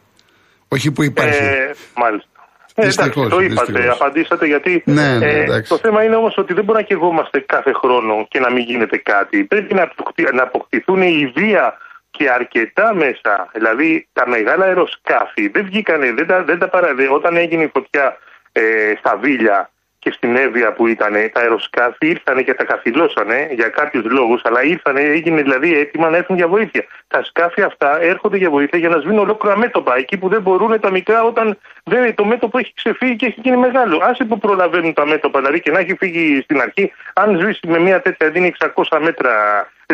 Όχι 0.68 0.92
που 0.92 1.04
υπάρχει. 1.04 1.44
Ε, 1.44 1.72
μάλιστα. 1.96 2.30
Ε, 2.76 2.86
Δυστυχώς, 2.86 3.12
εντάξει, 3.26 3.36
το 3.36 3.40
είπατε, 3.44 3.72
δυστυχώς. 3.72 4.02
απαντήσατε 4.02 4.46
γιατί 4.46 4.84
Ναι, 4.86 5.18
ναι, 5.18 5.26
ε, 5.26 5.40
εντάξει. 5.44 5.70
το 5.70 5.78
θέμα 5.78 6.04
είναι 6.04 6.16
όμως 6.16 6.38
ότι 6.38 6.54
δεν 6.54 6.64
μπορεί 6.64 6.78
να 6.78 6.84
κεγόμαστε 6.86 7.40
κάθε 7.40 7.72
χρόνο 7.74 8.26
και 8.30 8.40
να 8.40 8.52
μην 8.52 8.64
γίνεται 8.64 8.98
κάτι. 8.98 9.44
Πρέπει 9.44 9.74
να, 9.74 9.82
αποκτη- 9.84 10.34
να 10.34 10.44
αποκτηθούν 10.44 11.02
η 11.02 11.32
βία 11.36 11.78
και 12.12 12.30
αρκετά 12.30 12.94
μέσα. 12.96 13.50
Δηλαδή 13.54 14.08
τα 14.14 14.28
μεγάλα 14.30 14.66
αεροσκάφη 14.66 15.48
δεν 15.48 15.66
βγήκανε, 15.66 16.12
δεν 16.12 16.28
τα, 16.28 16.44
δεν 16.44 16.60
τα 16.60 16.68
παρα... 16.70 16.94
δε- 16.96 17.10
όταν 17.14 17.38
έγινε 17.38 17.64
η 17.64 17.70
φωτιά 17.74 18.18
ε, 18.52 18.94
στα 19.00 19.18
Βίλια 19.18 19.70
και 20.00 20.12
στην 20.12 20.36
Εύβοια 20.36 20.74
που 20.74 20.88
ήταν 20.88 21.14
τα 21.34 21.40
αεροσκάφη 21.40 22.08
ήρθανε 22.08 22.42
και 22.42 22.54
τα 22.54 22.64
καθυλώσανε 22.64 23.48
για 23.52 23.68
κάποιους 23.68 24.04
λόγους, 24.04 24.42
αλλά 24.44 24.64
ήρθανε, 24.64 25.02
έγινε 25.02 25.42
δηλαδή 25.42 25.78
έτοιμα 25.78 26.10
να 26.10 26.18
έρθουν 26.18 26.36
για 26.36 26.48
βοήθεια. 26.48 26.86
Τα 27.08 27.24
σκάφη 27.24 27.62
αυτά 27.62 28.02
έρχονται 28.02 28.38
για 28.38 28.50
βοήθεια 28.50 28.80
για 28.80 28.90
να 28.90 29.00
σβήνουν 29.00 29.20
ολόκληρα 29.20 29.58
μέτωπα. 29.58 29.96
Εκεί 29.98 30.18
που 30.18 30.28
δεν 30.30 30.42
μπορούν 30.42 30.80
τα 30.80 30.92
μικρά 30.92 31.24
όταν 31.24 31.58
δεν, 31.84 32.16
το 32.16 32.26
μέτωπο 32.26 32.58
έχει 32.58 32.74
ξεφύγει 32.74 33.16
και 33.16 33.26
έχει 33.26 33.40
γίνει 33.44 33.58
μεγάλο. 33.58 34.00
Άσε 34.04 34.24
που 34.24 34.38
προλαβαίνουν 34.38 34.94
τα 34.94 35.06
μέτωπα, 35.06 35.40
δηλαδή 35.40 35.60
και 35.62 35.72
να 35.72 35.80
έχει 35.80 35.96
φύγει 35.96 36.42
στην 36.42 36.62
αρχή, 36.62 36.92
αν 37.14 37.40
σβήσει 37.40 37.68
με 37.68 37.80
μια 37.80 38.02
τέτοια 38.02 38.30
δίνει 38.30 38.54
600 38.90 39.00
μέτρα, 39.02 39.32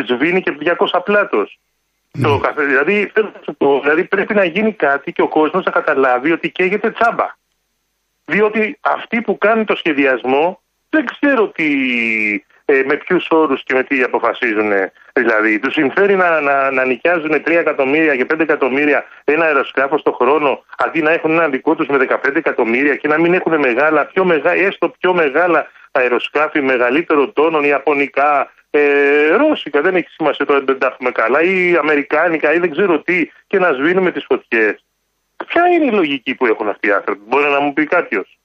σβήνει 0.08 0.42
και 0.42 0.58
200 0.92 1.02
πλάτος. 1.04 1.60
Το, 2.22 2.42
δηλαδή, 2.56 3.12
δηλαδή 3.82 4.04
πρέπει 4.04 4.34
να 4.34 4.44
γίνει 4.44 4.74
κάτι 4.74 5.12
και 5.12 5.22
ο 5.22 5.28
κόσμος 5.28 5.66
να 5.66 5.72
καταλάβει 5.72 6.32
ότι 6.32 6.50
καίγεται 6.50 6.92
τσάμπα. 6.92 7.26
Διότι 8.25 8.77
αυτοί 8.82 9.22
που 9.22 9.38
κάνουν 9.38 9.65
το 9.65 9.75
σχεδιασμό 9.75 10.62
δεν 10.89 11.06
ξέρω 11.06 11.48
τι, 11.48 11.65
ε, 12.65 12.84
με 12.86 12.96
ποιους 12.96 13.27
όρους 13.30 13.63
και 13.63 13.74
με 13.74 13.84
τι 13.84 14.01
αποφασίζουν. 14.01 14.72
Δηλαδή, 15.13 15.60
τους 15.60 15.74
συμφέρει 15.74 16.15
να, 16.15 16.42
να, 16.42 16.72
να 16.72 16.86
νοικιάζουν 16.86 17.32
3 17.32 17.48
εκατομμύρια 17.48 18.15
και 18.15 18.25
5 18.34 18.39
εκατομμύρια 18.39 19.06
ένα 19.24 19.46
αεροσκάφο 19.46 20.01
το 20.01 20.12
χρόνο, 20.12 20.63
αντί 20.77 21.01
να 21.01 21.12
έχουν 21.12 21.32
ένα 21.32 21.50
δικό 21.50 21.75
τους 21.75 21.88
με 21.88 21.98
15 22.10 22.36
εκατομμύρια 22.36 22.96
και 22.96 23.08
να 23.08 23.20
μην 23.20 23.34
έχουν 23.34 23.60
μεγάλα, 23.60 24.06
πιο 24.06 24.25
μεγάλα, 24.25 24.62
έστω 24.62 24.89
πιο 25.00 25.13
μεγάλα 25.13 25.68
αεροσκάφη 25.92 26.62
μεγαλύτερο 26.62 27.32
τόνων, 27.32 27.63
ιαπωνικά, 27.63 28.51
ε, 28.70 29.36
ρώσικα, 29.36 29.82
δεν 29.82 29.96
έχει 29.96 30.10
σημασία 30.10 30.46
το 30.46 30.62
δεν 30.65 30.80
τα 30.80 30.88
έχουμε 30.88 31.12
καλά, 31.12 31.42
ή 31.42 31.75
αμερικάνικα 31.75 32.53
ή 32.53 32.60
δεν 32.60 32.72
ξέρω 32.72 33.01
τι, 33.01 33.30
και 33.48 33.60
να 33.60 33.72
σβήνουμε 33.72 34.12
τις 34.12 34.25
φωτιές. 34.25 34.84
Ποια 35.48 35.64
είναι 35.68 35.86
η 35.86 35.92
λογική 35.92 36.36
που 36.36 36.46
έχουν 36.46 36.68
αυτοί 36.70 36.88
οι 36.88 36.92
άνθρωποι, 36.92 37.22
μπορεί 37.28 37.50
να 37.50 37.60
μου 37.60 37.74
πει 37.74 37.84
κάποιος. 37.86 38.38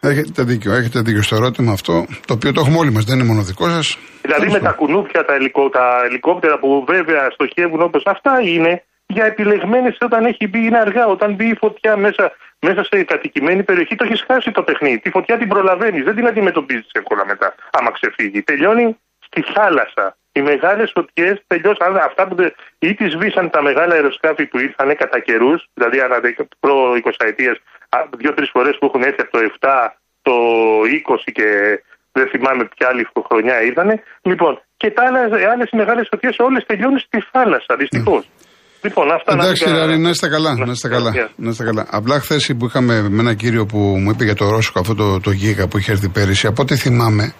Έχετε 0.00 0.42
δίκιο, 0.42 0.72
έχετε 0.72 1.00
δίκιο 1.00 1.22
στο 1.22 1.36
ερώτημα 1.36 1.72
αυτό, 1.72 2.06
το 2.26 2.32
οποίο 2.34 2.52
το 2.52 2.60
έχουμε 2.60 2.78
όλοι 2.78 2.92
μας, 2.92 3.04
δεν 3.04 3.18
είναι 3.18 3.28
μόνο 3.28 3.42
δικό 3.42 3.68
σας. 3.68 3.98
Δηλαδή 4.22 4.50
με 4.50 4.60
τα 4.60 4.72
κουνούπια, 4.72 5.24
τα, 5.24 5.34
ελικο, 5.34 5.68
τα 5.68 6.02
ελικόπτερα 6.04 6.58
που 6.58 6.84
βέβαια 6.88 7.30
στοχεύουν 7.30 7.82
όπως 7.82 8.02
αυτά 8.06 8.40
είναι 8.40 8.84
για 9.06 9.24
επιλεγμένες 9.24 9.96
όταν 10.00 10.24
έχει 10.24 10.48
μπει, 10.48 10.58
είναι 10.66 10.78
αργά. 10.78 11.06
Όταν 11.06 11.34
μπει 11.34 11.48
η 11.48 11.56
φωτιά 11.60 11.96
μέσα, 11.96 12.32
μέσα 12.60 12.84
σε 12.84 13.02
κατοικημένη 13.02 13.62
περιοχή, 13.62 13.94
το 13.94 14.04
έχεις 14.04 14.24
χάσει 14.26 14.50
το 14.50 14.62
παιχνίδι. 14.62 14.98
Τη 14.98 15.10
φωτιά 15.10 15.38
την 15.38 15.48
προλαβαίνεις, 15.48 16.04
δεν 16.04 16.14
την 16.14 16.26
αντιμετωπίζεις 16.26 16.90
εύκολα 16.92 17.26
μετά, 17.26 17.54
άμα 17.70 17.90
ξεφύγει. 17.90 18.42
Τελειώνει 18.42 18.96
στη 19.30 19.40
θάλασσα. 19.54 20.06
Οι 20.32 20.42
μεγάλες 20.50 20.88
φωτιές 20.96 21.36
τελειώσαν. 21.46 21.96
Αυτά 22.08 22.22
που 22.28 22.34
ή 22.88 22.94
τις 22.94 23.12
σβήσαν 23.14 23.50
τα 23.50 23.62
μεγάλα 23.68 23.94
αεροσκάφη 23.94 24.44
που 24.50 24.58
ήρθαν 24.66 24.88
κατά 25.02 25.18
καιρούς, 25.26 25.60
δηλαδή 25.74 25.98
ανά 26.00 26.18
προ 26.62 26.74
20 27.04 27.10
ετίε, 27.32 27.52
δύο-τρεις 28.22 28.50
φορές 28.54 28.74
που 28.78 28.86
έχουν 28.88 29.02
έρθει 29.08 29.20
από 29.24 29.32
το 29.36 29.40
7, 29.60 29.68
το 30.22 30.34
20 30.84 31.30
και 31.38 31.48
δεν 32.12 32.26
θυμάμαι 32.32 32.62
ποια 32.74 32.86
άλλη 32.90 33.04
χρονιά 33.28 33.56
ήταν. 33.70 33.88
Λοιπόν, 34.30 34.52
και 34.76 34.90
τα 34.90 35.02
άλλες 35.52 35.68
μεγάλες 35.72 36.06
φωτιές 36.10 36.36
όλες 36.38 36.64
τελειώνουν 36.66 36.98
στη 36.98 37.18
θάλασσα, 37.32 37.72
δυστυχώς. 37.78 38.24
Mm. 38.24 38.48
Λοιπόν, 38.82 39.12
αυτά 39.12 39.32
Εντάξει, 39.32 39.64
κύριε 39.64 39.80
Άρη, 39.80 39.98
να 39.98 40.08
είστε 40.08 40.28
καλά. 40.28 40.54
Να 40.54 40.72
είστε 40.72 40.88
καλά. 40.88 41.10
Να 41.36 41.48
είστε 41.50 41.64
καλά. 41.64 41.86
Απλά 41.90 42.20
χθες 42.20 42.54
που 42.58 42.66
είχαμε 42.66 43.08
με 43.08 43.20
ένα 43.20 43.34
κύριο 43.34 43.66
που 43.66 43.78
μου 43.78 44.10
είπε 44.10 44.24
για 44.24 44.34
το 44.34 44.50
Ρώσικο 44.50 44.80
αυτό 44.80 44.94
το, 44.94 45.20
το 45.20 45.30
γίγα 45.30 45.68
που 45.68 45.78
είχε 45.78 45.92
έρθει 45.92 46.08
πέρυσι, 46.08 46.46
από 46.46 46.62
ό,τι 46.62 46.76
θυμάμαι, 46.76 47.34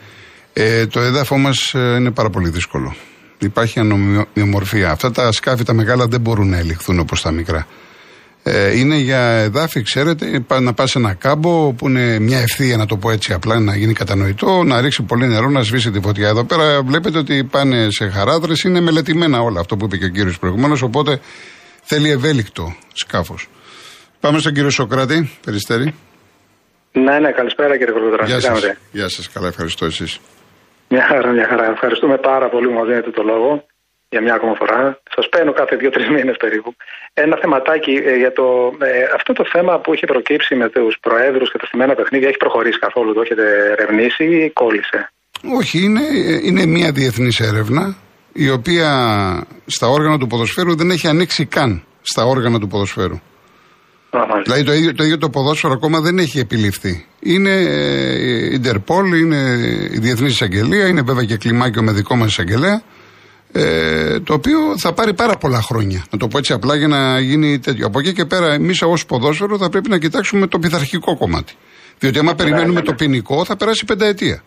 ε, 0.52 0.86
το 0.86 1.00
έδαφο 1.00 1.38
μας 1.38 1.74
ε, 1.74 1.78
είναι 1.98 2.10
πάρα 2.10 2.30
πολύ 2.30 2.48
δύσκολο. 2.48 2.94
Υπάρχει 3.38 3.78
ανομοιομορφία. 3.78 4.90
Αυτά 4.90 5.10
τα 5.10 5.32
σκάφη 5.32 5.64
τα 5.64 5.72
μεγάλα 5.72 6.06
δεν 6.06 6.20
μπορούν 6.20 6.48
να 6.48 6.58
ελιχθούν 6.58 6.98
όπως 6.98 7.22
τα 7.22 7.30
μικρά. 7.30 7.66
Ε, 8.42 8.78
είναι 8.78 8.96
για 8.96 9.20
εδάφη, 9.20 9.82
ξέρετε, 9.82 10.44
να 10.60 10.72
πας 10.72 10.90
σε 10.90 10.98
ένα 10.98 11.14
κάμπο 11.14 11.72
που 11.72 11.88
είναι 11.88 12.18
μια 12.18 12.38
ευθεία, 12.38 12.76
να 12.76 12.86
το 12.86 12.96
πω 12.96 13.10
έτσι 13.10 13.32
απλά, 13.32 13.60
να 13.60 13.76
γίνει 13.76 13.92
κατανοητό, 13.92 14.62
να 14.62 14.80
ρίξει 14.80 15.02
πολύ 15.02 15.26
νερό, 15.26 15.48
να 15.48 15.62
σβήσει 15.62 15.90
τη 15.90 16.00
φωτιά. 16.00 16.28
Εδώ 16.28 16.44
πέρα 16.44 16.82
βλέπετε 16.82 17.18
ότι 17.18 17.44
πάνε 17.44 17.90
σε 17.90 18.08
χαράδρες, 18.08 18.62
είναι 18.62 18.80
μελετημένα 18.80 19.40
όλα 19.40 19.60
αυτό 19.60 19.76
που 19.76 19.84
είπε 19.84 19.96
και 19.96 20.04
ο 20.04 20.08
κύριος 20.08 20.38
προηγουμένω, 20.38 20.76
οπότε 20.82 21.20
θέλει 21.82 22.10
ευέλικτο 22.10 22.74
σκάφος. 22.92 23.48
Πάμε 24.20 24.38
στον 24.38 24.52
κύριο 24.52 24.70
Σοκράτη, 24.70 25.30
περιστέρη. 25.44 25.94
Ναι, 26.92 27.18
ναι, 27.18 27.30
καλησπέρα 27.32 27.78
κύριε 27.78 27.92
Κολοδρά. 27.92 28.26
Γεια 28.26 28.40
σας. 28.40 28.60
Γεια 28.92 29.08
σας, 29.08 29.28
καλά, 29.28 29.48
ευχαριστώ 29.48 29.84
εσείς. 29.84 30.20
Μια 30.92 31.04
χαρά, 31.10 31.30
μια 31.32 31.46
χαρά. 31.50 31.64
Ευχαριστούμε 31.76 32.16
πάρα 32.16 32.48
πολύ 32.48 32.66
που 32.66 32.72
μας 32.72 32.86
δίνετε 32.86 33.10
το 33.10 33.22
λόγο 33.22 33.64
για 34.08 34.20
μια 34.20 34.34
ακόμα 34.34 34.54
φορά. 34.54 35.00
Σας 35.14 35.28
παίρνω 35.28 35.52
κάθε 35.52 35.76
δύο-τρεις 35.76 36.08
μήνες 36.14 36.36
περίπου. 36.36 36.74
Ένα 37.14 37.36
θεματάκι 37.42 37.94
ε, 38.10 38.16
για 38.16 38.32
το. 38.32 38.46
Ε, 38.78 38.90
αυτό 39.14 39.32
το 39.32 39.44
θέμα 39.52 39.78
που 39.80 39.94
είχε 39.94 40.06
προκύψει 40.06 40.54
με 40.54 40.68
τους 40.68 40.98
προέδρους 41.00 41.52
και 41.52 41.58
τα 41.58 41.66
στημένα 41.66 41.94
παιχνίδια 41.94 42.28
έχει 42.28 42.36
προχωρήσει 42.36 42.78
καθόλου, 42.78 43.12
το 43.14 43.20
έχετε 43.20 43.44
ερευνήσει 43.78 44.24
ή 44.24 44.50
κόλλησε; 44.50 45.12
Όχι, 45.58 45.78
είναι, 45.84 46.04
είναι 46.46 46.66
μια 46.66 46.90
διεθνής 46.92 47.40
έρευνα 47.40 47.96
η 48.32 48.50
οποία 48.50 48.90
στα 49.66 49.86
όργανα 49.86 50.18
του 50.18 50.26
ποδοσφαίρου 50.26 50.76
δεν 50.76 50.90
έχει 50.90 51.06
ανοίξει 51.08 51.46
καν 51.46 51.84
στα 52.02 52.24
όργανα 52.24 52.58
του 52.58 52.68
ποδοσφαίρου. 52.68 53.18
Δηλαδή 54.42 54.62
το 54.62 54.72
ίδιο, 54.72 54.94
το 54.94 55.04
ίδιο 55.04 55.18
το 55.18 55.30
ποδόσφαιρο 55.30 55.72
ακόμα 55.72 56.00
δεν 56.00 56.18
έχει 56.18 56.38
επιληφθεί. 56.38 57.06
Είναι 57.20 57.50
ε, 57.50 58.48
η 58.48 58.50
Ιντερπολ, 58.52 59.12
είναι 59.12 59.36
η 59.90 59.98
Διεθνής 59.98 60.32
Εισαγγελία, 60.32 60.86
είναι 60.86 61.02
βέβαια 61.02 61.24
και 61.24 61.36
κλιμάκιο 61.36 61.82
με 61.82 61.92
δικό 61.92 62.16
μας 62.16 62.28
εισαγγελέα. 62.28 62.82
Ε, 63.52 64.20
το 64.20 64.34
οποίο 64.34 64.58
θα 64.78 64.92
πάρει 64.92 65.14
πάρα 65.14 65.36
πολλά 65.36 65.60
χρόνια. 65.62 66.04
Να 66.10 66.18
το 66.18 66.28
πω 66.28 66.38
έτσι 66.38 66.52
απλά 66.52 66.74
για 66.74 66.88
να 66.88 67.20
γίνει 67.20 67.58
τέτοιο. 67.58 67.86
Από 67.86 67.98
εκεί 67.98 68.12
και 68.12 68.24
πέρα, 68.24 68.52
εμείς 68.52 68.82
ως 68.82 69.06
ποδόσφαιρο 69.06 69.58
θα 69.58 69.68
πρέπει 69.68 69.88
να 69.88 69.98
κοιτάξουμε 69.98 70.46
το 70.46 70.58
πειθαρχικό 70.58 71.16
κομμάτι. 71.16 71.54
Διότι 71.98 72.18
άμα 72.18 72.34
περιμένουμε 72.34 72.80
το 72.80 72.94
ποινικό, 72.94 73.44
θα 73.44 73.56
περάσει 73.56 73.84
πενταετία. 73.84 74.42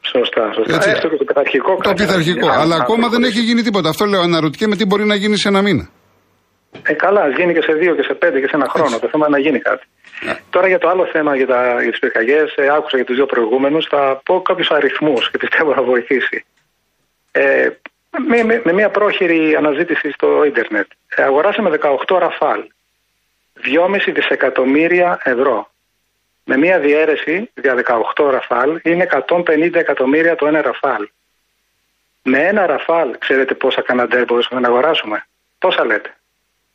Σωστά, 0.00 0.52
σωστά. 0.54 0.74
Έτσι. 0.74 0.90
Έστω 0.90 1.08
και 1.08 1.16
το 1.16 1.24
πειθαρχικό. 1.24 1.76
Το 1.82 1.92
πειθαρχικό. 1.92 2.48
Αλλά 2.48 2.76
ακόμα 2.76 3.08
δεν 3.08 3.22
έχει 3.22 3.40
γίνει 3.40 3.62
τίποτα. 3.62 3.88
Αυτό 3.88 4.04
λέω, 4.04 4.20
αναρωτιέμαι 4.20 4.76
τι 4.76 4.84
μπορεί 4.84 5.04
να 5.04 5.14
γίνει 5.14 5.36
σε 5.36 5.48
ένα 5.48 5.62
μήνα. 5.62 5.88
Ε, 6.82 6.92
καλά, 6.92 7.20
α 7.20 7.28
γίνει 7.28 7.54
και 7.54 7.62
σε 7.62 7.72
δύο 7.72 7.94
και 7.94 8.02
σε 8.02 8.14
πέντε 8.14 8.40
και 8.40 8.48
σε 8.48 8.56
ένα 8.56 8.68
χρόνο. 8.68 8.98
Το 8.98 9.08
θέμα 9.08 9.26
είναι 9.26 9.36
να 9.36 9.42
γίνει 9.42 9.58
κάτι. 9.58 9.86
Ναι. 10.24 10.36
Τώρα 10.50 10.68
για 10.68 10.78
το 10.78 10.88
άλλο 10.88 11.06
θέμα, 11.06 11.36
για, 11.36 11.46
τα, 11.46 11.82
για 11.82 11.90
τις 11.90 12.00
πυρκαγιές, 12.00 12.54
ε, 12.56 12.68
άκουσα 12.68 12.96
για 12.96 13.04
τους 13.04 13.16
δύο 13.16 13.26
προηγούμενους. 13.26 13.86
Θα 13.86 14.20
πω 14.24 14.42
κάποιους 14.42 14.70
αριθμούς 14.70 15.30
και 15.30 15.38
πιστεύω 15.38 15.72
θα 15.72 15.82
βοηθήσει. 15.82 16.44
Ε, 17.32 17.68
με, 18.28 18.42
με, 18.42 18.62
με, 18.64 18.72
μια 18.72 18.90
πρόχειρη 18.90 19.54
αναζήτηση 19.56 20.10
στο 20.10 20.44
ίντερνετ. 20.44 20.86
Ε, 21.16 21.22
αγοράσαμε 21.22 21.78
18 22.06 22.18
ραφάλ. 22.18 22.64
2,5 23.64 24.12
δισεκατομμύρια 24.14 25.20
ευρώ. 25.24 25.70
Με 26.44 26.56
μια 26.56 26.78
διαίρεση 26.78 27.50
για 27.54 27.84
18 28.14 28.30
ραφάλ 28.30 28.80
είναι 28.82 29.08
150 29.28 29.74
εκατομμύρια 29.74 30.34
το 30.34 30.46
ένα 30.46 30.62
ραφάλ. 30.62 31.08
Με 32.22 32.38
ένα 32.38 32.66
ραφάλ, 32.66 33.18
ξέρετε 33.18 33.54
πόσα 33.54 33.82
καναντέρ 33.82 34.24
μπορούσαμε 34.24 34.60
να 34.60 34.68
αγοράσουμε; 34.68 35.26
Πόσα 35.58 35.84
λέτε; 35.84 36.15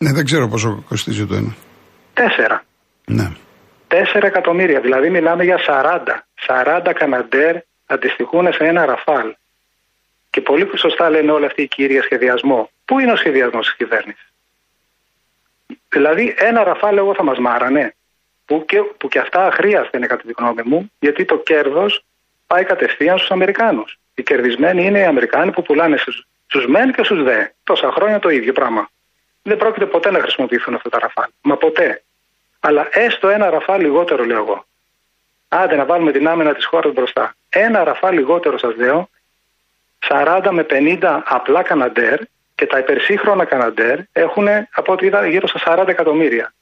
Ναι, 0.03 0.11
δεν 0.11 0.25
ξέρω 0.25 0.47
πόσο 0.47 0.83
κοστίζει 0.89 1.25
το 1.25 1.35
ένα. 1.35 1.55
Τέσσερα. 2.13 2.63
Ναι. 3.05 3.27
Τέσσερα 3.87 4.27
εκατομμύρια. 4.27 4.79
Δηλαδή 4.79 5.09
μιλάμε 5.09 5.43
για 5.43 5.59
40. 5.67 6.23
40 6.47 6.91
καναντέρ 6.93 7.55
αντιστοιχούν 7.85 8.53
σε 8.53 8.63
ένα 8.63 8.85
ραφάλ. 8.85 9.35
Και 10.29 10.41
πολύ 10.41 10.69
σωστά 10.77 11.09
λένε 11.09 11.31
όλοι 11.31 11.45
αυτοί 11.45 11.61
οι 11.61 11.67
κύριοι 11.67 11.93
για 11.93 12.03
σχεδιασμό. 12.03 12.69
Πού 12.85 12.99
είναι 12.99 13.11
ο 13.11 13.15
σχεδιασμός 13.15 13.65
της 13.65 13.75
κυβέρνησης; 13.75 14.27
Δηλαδή, 15.89 16.35
ένα 16.37 16.63
ραφάλ 16.63 16.97
εγώ 16.97 17.13
θα 17.15 17.23
μας 17.23 17.37
μάρανε. 17.37 17.95
Που 18.45 18.65
και, 18.65 18.77
που 18.97 19.07
και 19.07 19.19
αυτά 19.19 19.45
αχρίαστα 19.45 19.97
είναι 19.97 20.07
κατά 20.07 20.23
τη 20.27 20.33
γνώμη 20.37 20.61
μου, 20.65 20.91
γιατί 20.99 21.25
το 21.25 21.37
κέρδος 21.37 22.03
πάει 22.47 22.63
κατευθείαν 22.63 23.17
στους 23.17 23.31
Αμερικάνους. 23.31 23.99
Οι 24.15 24.23
κερδισμένοι 24.23 24.85
είναι 24.85 24.99
οι 24.99 25.03
Αμερικάνοι 25.13 25.51
που 25.51 25.61
πουλάνε 25.61 25.97
στους 26.47 26.65
μεν 26.67 26.93
και 26.93 27.03
στους 27.03 27.23
δε. 27.23 27.39
Τόσα 27.63 27.91
χρόνια 27.91 28.19
το 28.19 28.29
ίδιο 28.29 28.53
πράγμα 28.53 28.89
δεν 29.43 29.57
πρόκειται 29.57 29.85
ποτέ 29.85 30.11
να 30.11 30.19
χρησιμοποιηθούν 30.19 30.75
αυτά 30.75 30.89
τα 30.89 30.99
ραφάλ. 30.99 31.29
Μα 31.41 31.57
ποτέ. 31.57 32.03
Αλλά 32.59 32.87
έστω 32.91 33.27
ένα 33.29 33.49
ραφάλ 33.49 33.81
λιγότερο, 33.81 34.25
λέω 34.25 34.37
εγώ. 34.37 34.65
Άντε 35.47 35.75
να 35.75 35.85
βάλουμε 35.85 36.11
την 36.11 36.27
άμυνα 36.27 36.53
της 36.53 36.65
χώρας 36.65 36.93
μπροστά. 36.93 37.35
Ένα 37.49 37.83
ραφάλ 37.83 38.13
λιγότερο, 38.13 38.57
σας 38.57 38.75
λέω, 38.75 39.09
40 40.07 40.49
με 40.51 40.65
50 40.69 41.21
απλά 41.25 41.61
καναντέρ 41.61 42.19
και 42.55 42.65
τα 42.65 42.77
υπερσύγχρονα 42.77 43.45
καναντέρ 43.45 43.99
έχουν 44.11 44.47
από 44.71 44.91
ό,τι 44.91 45.05
είδα 45.05 45.27
γύρω 45.27 45.47
στα 45.47 45.83
40 45.83 45.87
εκατομμύρια. 45.87 46.53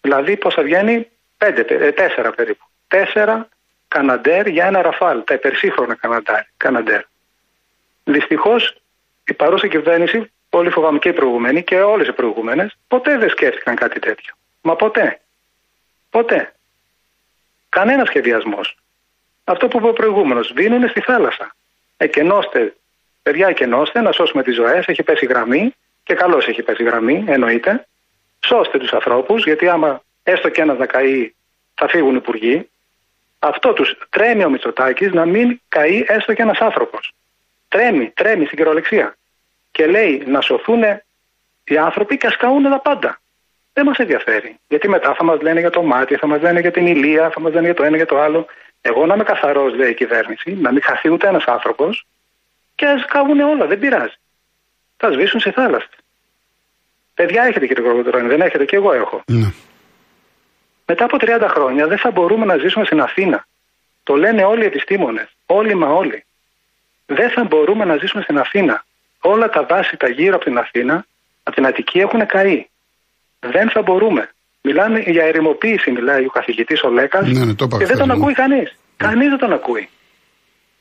Δηλαδή 0.00 0.36
πόσα 0.36 0.62
βγαίνει, 0.62 1.10
5, 1.38 1.64
4 1.64 2.24
ε, 2.24 2.30
περίπου. 2.36 2.64
4 2.88 3.40
καναντέρ 3.88 4.46
για 4.46 4.66
ένα 4.66 4.82
ραφάλ, 4.82 5.24
τα 5.24 5.34
υπερσύγχρονα 5.34 5.98
καναντέρ. 6.56 7.02
Δυστυχώς 8.04 8.76
η 9.24 9.34
παρούσα 9.34 9.66
κυβέρνηση 9.66 10.32
πολύ 10.52 10.70
φοβάμαι 10.70 10.98
και 10.98 11.08
οι 11.08 11.12
προηγούμενοι 11.12 11.62
και 11.62 11.80
όλες 11.80 12.08
οι 12.08 12.12
προηγούμενες, 12.12 12.76
ποτέ 12.88 13.18
δεν 13.18 13.28
σκέφτηκαν 13.28 13.74
κάτι 13.74 13.98
τέτοιο. 13.98 14.34
Μα 14.60 14.76
ποτέ. 14.76 15.20
Ποτέ. 16.10 16.54
Κανένας 17.68 18.08
σχεδιασμός. 18.08 18.76
Αυτό 19.44 19.68
που 19.68 19.76
είπε 19.76 19.88
ο 19.88 19.92
προηγούμενος, 19.92 20.52
βίνουν 20.54 20.88
στη 20.88 21.00
θάλασσα. 21.00 21.54
Εκενώστε, 21.96 22.76
παιδιά, 23.22 23.48
εκενώστε, 23.48 24.00
να 24.00 24.12
σώσουμε 24.12 24.42
τις 24.42 24.54
ζωές. 24.54 24.86
Έχει 24.86 25.02
πέσει 25.02 25.26
γραμμή 25.26 25.74
και 26.02 26.14
καλώς 26.14 26.48
έχει 26.48 26.62
πέσει 26.62 26.82
γραμμή, 26.82 27.24
εννοείται. 27.26 27.86
Σώστε 28.46 28.78
τους 28.78 28.92
ανθρώπους, 28.92 29.44
γιατί 29.44 29.68
άμα 29.68 30.02
έστω 30.22 30.48
και 30.48 30.60
ένα 30.60 30.74
να 30.74 30.86
καεί, 30.86 31.34
θα 31.74 31.88
φύγουν 31.88 32.14
οι 32.14 32.20
υπουργοί. 32.20 32.68
Αυτό 33.38 33.72
τους 33.72 33.98
τρέμει 34.10 34.44
ο 34.44 34.50
Μητσοτάκης 34.50 35.12
να 35.12 35.24
μην 35.24 35.60
καεί 35.68 36.04
έστω 36.06 36.34
και 36.34 36.42
ένας 36.42 36.58
άνθρωπος. 36.58 37.12
Τρέμει, 37.68 38.10
τρέμει 38.10 38.44
στην 38.44 38.56
κυριολεξία. 38.56 39.16
Και 39.72 39.86
λέει 39.86 40.22
να 40.26 40.40
σωθούν 40.40 40.82
οι 41.64 41.76
άνθρωποι 41.76 42.16
και 42.16 42.26
ας 42.26 42.36
καούν 42.36 42.62
τα 42.62 42.80
πάντα. 42.80 43.20
Δεν 43.72 43.84
μας 43.84 43.98
ενδιαφέρει. 43.98 44.58
Γιατί 44.68 44.88
μετά 44.88 45.14
θα 45.14 45.24
μας 45.24 45.40
λένε 45.40 45.60
για 45.60 45.70
το 45.70 45.82
μάτι, 45.82 46.16
θα 46.16 46.26
μας 46.26 46.40
λένε 46.40 46.60
για 46.60 46.70
την 46.70 46.86
ηλία, 46.86 47.30
θα 47.30 47.40
μας 47.40 47.52
λένε 47.52 47.64
για 47.64 47.74
το 47.74 47.82
ένα 47.82 47.96
για 47.96 48.06
το 48.06 48.20
άλλο. 48.20 48.46
Εγώ 48.80 49.06
να 49.06 49.14
είμαι 49.14 49.24
καθαρός, 49.24 49.74
λέει 49.74 49.90
η 49.90 49.94
κυβέρνηση, 49.94 50.52
να 50.52 50.72
μην 50.72 50.82
χαθεί 50.82 51.10
ούτε 51.10 51.28
ένας 51.28 51.44
άνθρωπος 51.44 52.06
και 52.74 52.86
ας 52.86 53.04
καούν 53.04 53.40
όλα, 53.40 53.66
δεν 53.66 53.78
πειράζει. 53.78 54.14
Θα 54.96 55.12
σβήσουν 55.12 55.40
σε 55.40 55.50
θάλασσα. 55.50 55.88
Παιδιά 57.14 57.42
έχετε 57.42 57.66
κύριε 57.66 57.82
Κολοκοτρόνη, 57.82 58.28
δεν 58.28 58.40
έχετε 58.40 58.64
και 58.64 58.76
εγώ 58.76 58.92
έχω. 58.92 59.22
Ναι. 59.26 59.52
Μετά 60.86 61.04
από 61.04 61.16
30 61.20 61.46
χρόνια 61.48 61.86
δεν 61.86 61.98
θα 61.98 62.10
μπορούμε 62.10 62.44
να 62.44 62.56
ζήσουμε 62.56 62.84
στην 62.84 63.00
Αθήνα. 63.00 63.46
Το 64.02 64.14
λένε 64.14 64.44
όλοι 64.44 64.62
οι 64.62 64.66
επιστήμονες. 64.66 65.36
Όλοι 65.46 65.74
μα 65.74 65.88
όλοι. 65.88 66.24
Δεν 67.06 67.30
θα 67.30 67.44
μπορούμε 67.44 67.84
να 67.84 67.96
ζήσουμε 67.96 68.22
στην 68.22 68.38
Αθήνα. 68.38 68.84
Όλα 69.22 69.48
τα 69.48 69.62
δάση 69.70 69.96
τα 69.96 70.08
γύρω 70.08 70.34
από 70.34 70.44
την 70.44 70.58
Αθήνα, 70.58 71.06
από 71.42 71.56
την 71.56 71.66
Αττική 71.66 71.98
έχουν 71.98 72.26
καεί. 72.26 72.66
Δεν 73.40 73.70
θα 73.70 73.82
μπορούμε. 73.82 74.22
Μιλάνε 74.62 74.98
για 75.06 75.24
ερημοποίηση, 75.24 75.90
μιλάει 75.90 76.24
ο 76.24 76.32
καθηγητής 76.38 76.82
ο 76.82 76.90
Λέκας. 76.90 77.26
Ναι, 77.28 77.44
ναι, 77.44 77.54
το 77.54 77.64
είπα 77.64 77.76
και 77.78 77.84
δεν 77.84 77.96
χθες, 77.96 77.98
τον 77.98 78.08
ναι. 78.08 78.12
ακούει 78.12 78.34
κανείς. 78.42 78.68
Κανείς 78.96 79.28
δεν 79.28 79.38
τον 79.38 79.52
ακούει. 79.52 79.88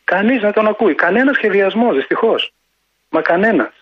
Κανείς 0.04 0.40
δεν 0.42 0.54
τον 0.54 0.68
ακούει. 0.68 0.96
Κανένας 0.96 1.36
σχεδιασμός, 1.36 1.96
δυστυχώς. 1.96 2.54
Μα 3.10 3.22
κανένας. 3.22 3.74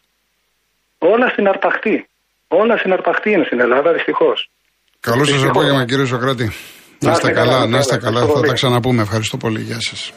Όλα 0.98 1.28
στην 1.30 1.48
αρπαχτή. 1.48 2.08
Όλα 2.48 2.78
στην 2.78 2.92
αρπαχτή 2.94 3.30
είναι 3.32 3.44
στην 3.46 3.60
Ελλάδα, 3.60 3.94
δυστυχώς. 3.94 4.50
Καλό 5.00 5.24
σας 5.24 5.34
Δυστυχώς. 5.34 5.56
απόγευμα 5.56 5.86
κύριε 5.86 6.06
Σοκράτη. 6.06 6.52
Να 7.00 7.12
είστε 7.12 7.32
καλά, 7.32 7.66
να 7.68 7.78
είστε 7.78 7.98
καλά. 7.98 8.26
Θα 8.26 8.42
τα 8.42 8.54
ξαναπούμε. 8.54 9.02
Ευχαριστώ 9.02 9.38
πολύ. 9.38 9.62
Γεια 9.62 9.78
σας. 9.80 10.14